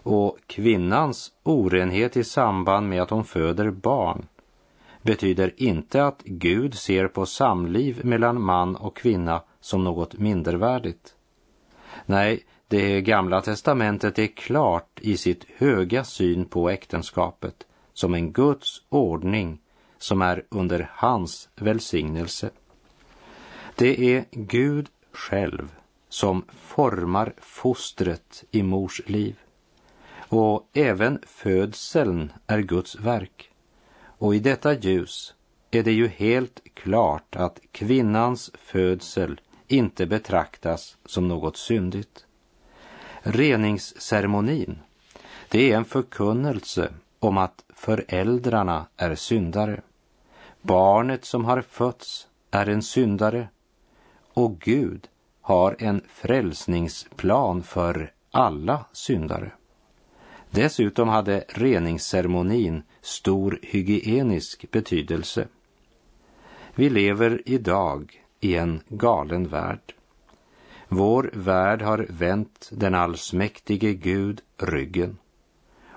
Och 0.04 0.38
kvinnans 0.48 1.32
orenhet 1.44 2.18
i 2.18 2.24
samband 2.24 2.90
med 2.90 3.02
att 3.02 3.10
hon 3.10 3.26
föder 3.26 3.72
barn 3.72 4.26
betyder 5.02 5.54
inte 5.58 6.06
att 6.06 6.22
Gud 6.24 6.74
ser 6.74 7.08
på 7.08 7.26
samliv 7.26 8.06
mellan 8.06 8.42
man 8.42 8.76
och 8.76 8.96
kvinna 8.96 9.42
som 9.60 9.84
något 9.84 10.18
mindervärdigt. 10.18 11.16
Nej, 12.06 12.44
det 12.68 13.02
gamla 13.02 13.42
testamentet 13.42 14.20
är 14.20 14.28
klart 14.28 15.00
i 15.02 15.18
sitt 15.18 15.46
höga 15.58 16.04
syn 16.04 16.46
på 16.46 16.70
äktenskapet 16.70 17.56
som 17.94 18.14
en 18.14 18.32
Guds 18.32 18.82
ordning 18.90 19.60
som 19.98 20.22
är 20.22 20.44
under 20.50 20.90
hans 20.94 21.50
välsignelse. 21.56 22.50
Det 23.76 24.16
är 24.16 24.26
Gud 24.32 24.90
själv 25.14 25.76
som 26.10 26.46
formar 26.50 27.34
fostret 27.38 28.44
i 28.52 28.64
mors 28.64 29.02
liv. 29.06 29.36
Och 30.16 30.70
även 30.74 31.20
födseln 31.28 32.34
är 32.48 32.60
Guds 32.60 32.96
verk. 32.96 33.52
Och 34.04 34.36
i 34.36 34.40
detta 34.40 34.74
ljus 34.74 35.34
är 35.72 35.84
det 35.84 35.92
ju 35.92 36.08
helt 36.08 36.62
klart 36.74 37.36
att 37.36 37.60
kvinnans 37.72 38.52
födsel 38.54 39.42
inte 39.68 40.06
betraktas 40.06 40.98
som 41.06 41.28
något 41.28 41.58
syndigt. 41.58 42.26
Reningsceremonin, 43.22 44.80
det 45.50 45.72
är 45.72 45.78
en 45.78 45.86
förkunnelse 45.86 46.94
om 47.20 47.38
att 47.38 47.64
föräldrarna 47.70 48.86
är 48.98 49.16
syndare. 49.16 49.82
Barnet 50.62 51.26
som 51.26 51.46
har 51.46 51.62
fötts 51.62 52.28
är 52.52 52.70
en 52.70 52.82
syndare 52.82 53.48
och 54.34 54.60
Gud 54.60 55.08
har 55.42 55.76
en 55.80 56.02
frälsningsplan 56.08 57.64
för 57.64 58.12
alla 58.32 58.86
syndare. 58.92 59.52
Dessutom 60.50 61.08
hade 61.08 61.44
reningsceremonin 61.50 62.84
stor 63.02 63.60
hygienisk 63.62 64.72
betydelse. 64.72 65.48
Vi 66.76 66.90
lever 66.90 67.42
idag 67.46 68.24
i 68.40 68.56
en 68.56 68.82
galen 68.88 69.48
värld. 69.48 69.94
Vår 70.88 71.30
värld 71.34 71.82
har 71.82 72.06
vänt 72.10 72.70
den 72.72 72.96
allsmäktige 72.96 73.94
Gud 73.94 74.42
ryggen 74.58 75.18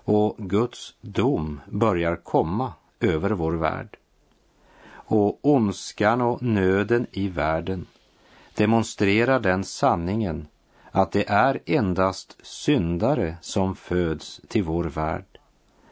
och 0.05 0.37
Guds 0.39 0.95
dom 1.01 1.61
börjar 1.71 2.17
komma 2.17 2.73
över 3.01 3.31
vår 3.31 3.53
värld. 3.53 3.97
Och 4.91 5.39
ondskan 5.43 6.21
och 6.21 6.43
nöden 6.43 7.07
i 7.13 7.29
världen 7.29 7.87
demonstrerar 8.55 9.41
den 9.41 9.65
sanningen 9.65 10.49
att 10.91 11.13
det 11.13 11.29
är 11.29 11.61
endast 11.67 12.37
syndare 12.47 13.37
som 13.41 13.77
föds 13.77 14.41
till 14.49 14.63
vår 14.63 14.85
värld 14.85 15.39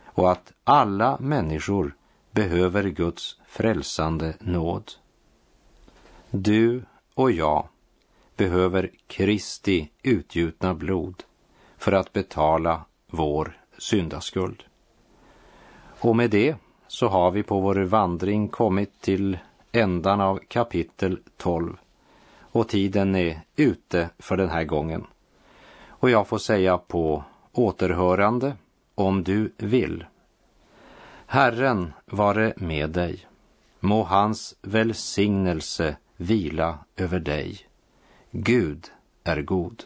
och 0.05 0.33
att 0.33 0.53
alla 0.65 1.19
människor 1.21 1.97
behöver 2.31 2.85
Guds 2.85 3.41
frälsande 3.47 4.35
nåd. 4.41 4.93
Du 6.31 6.85
och 7.15 7.33
jag 7.33 7.69
behöver 8.37 8.91
Kristi 9.07 9.91
utgjutna 10.03 10.75
blod 10.75 11.23
för 11.79 11.93
att 11.93 12.13
betala 12.13 12.85
vår 13.11 13.61
syndaskuld. 13.79 14.63
Och 16.01 16.17
med 16.17 16.31
det 16.31 16.57
så 16.89 17.09
har 17.09 17.31
vi 17.31 17.43
på 17.43 17.61
vår 17.61 17.75
vandring 17.75 18.49
kommit 18.49 19.01
till 19.01 19.39
ändan 19.73 20.21
av 20.21 20.41
kapitel 20.49 21.19
12 21.37 21.77
och 22.53 22.69
tiden 22.69 23.15
är 23.15 23.41
ute 23.57 24.11
för 24.19 24.37
den 24.37 24.49
här 24.49 24.65
gången. 24.65 25.07
Och 25.89 26.11
jag 26.11 26.29
får 26.29 26.39
säga 26.39 26.79
på 26.79 27.25
återhörande 27.53 28.57
om 28.95 29.25
du 29.25 29.53
vill. 29.57 30.05
Herren 31.27 31.93
vare 32.07 32.53
med 32.57 32.91
dig. 32.91 33.27
Må 33.81 34.03
hans 34.03 34.55
välsignelse 34.63 35.97
vila 36.17 36.79
över 36.97 37.21
dig. 37.21 37.59
Gud 38.31 38.91
är 39.25 39.43
god. 39.43 39.85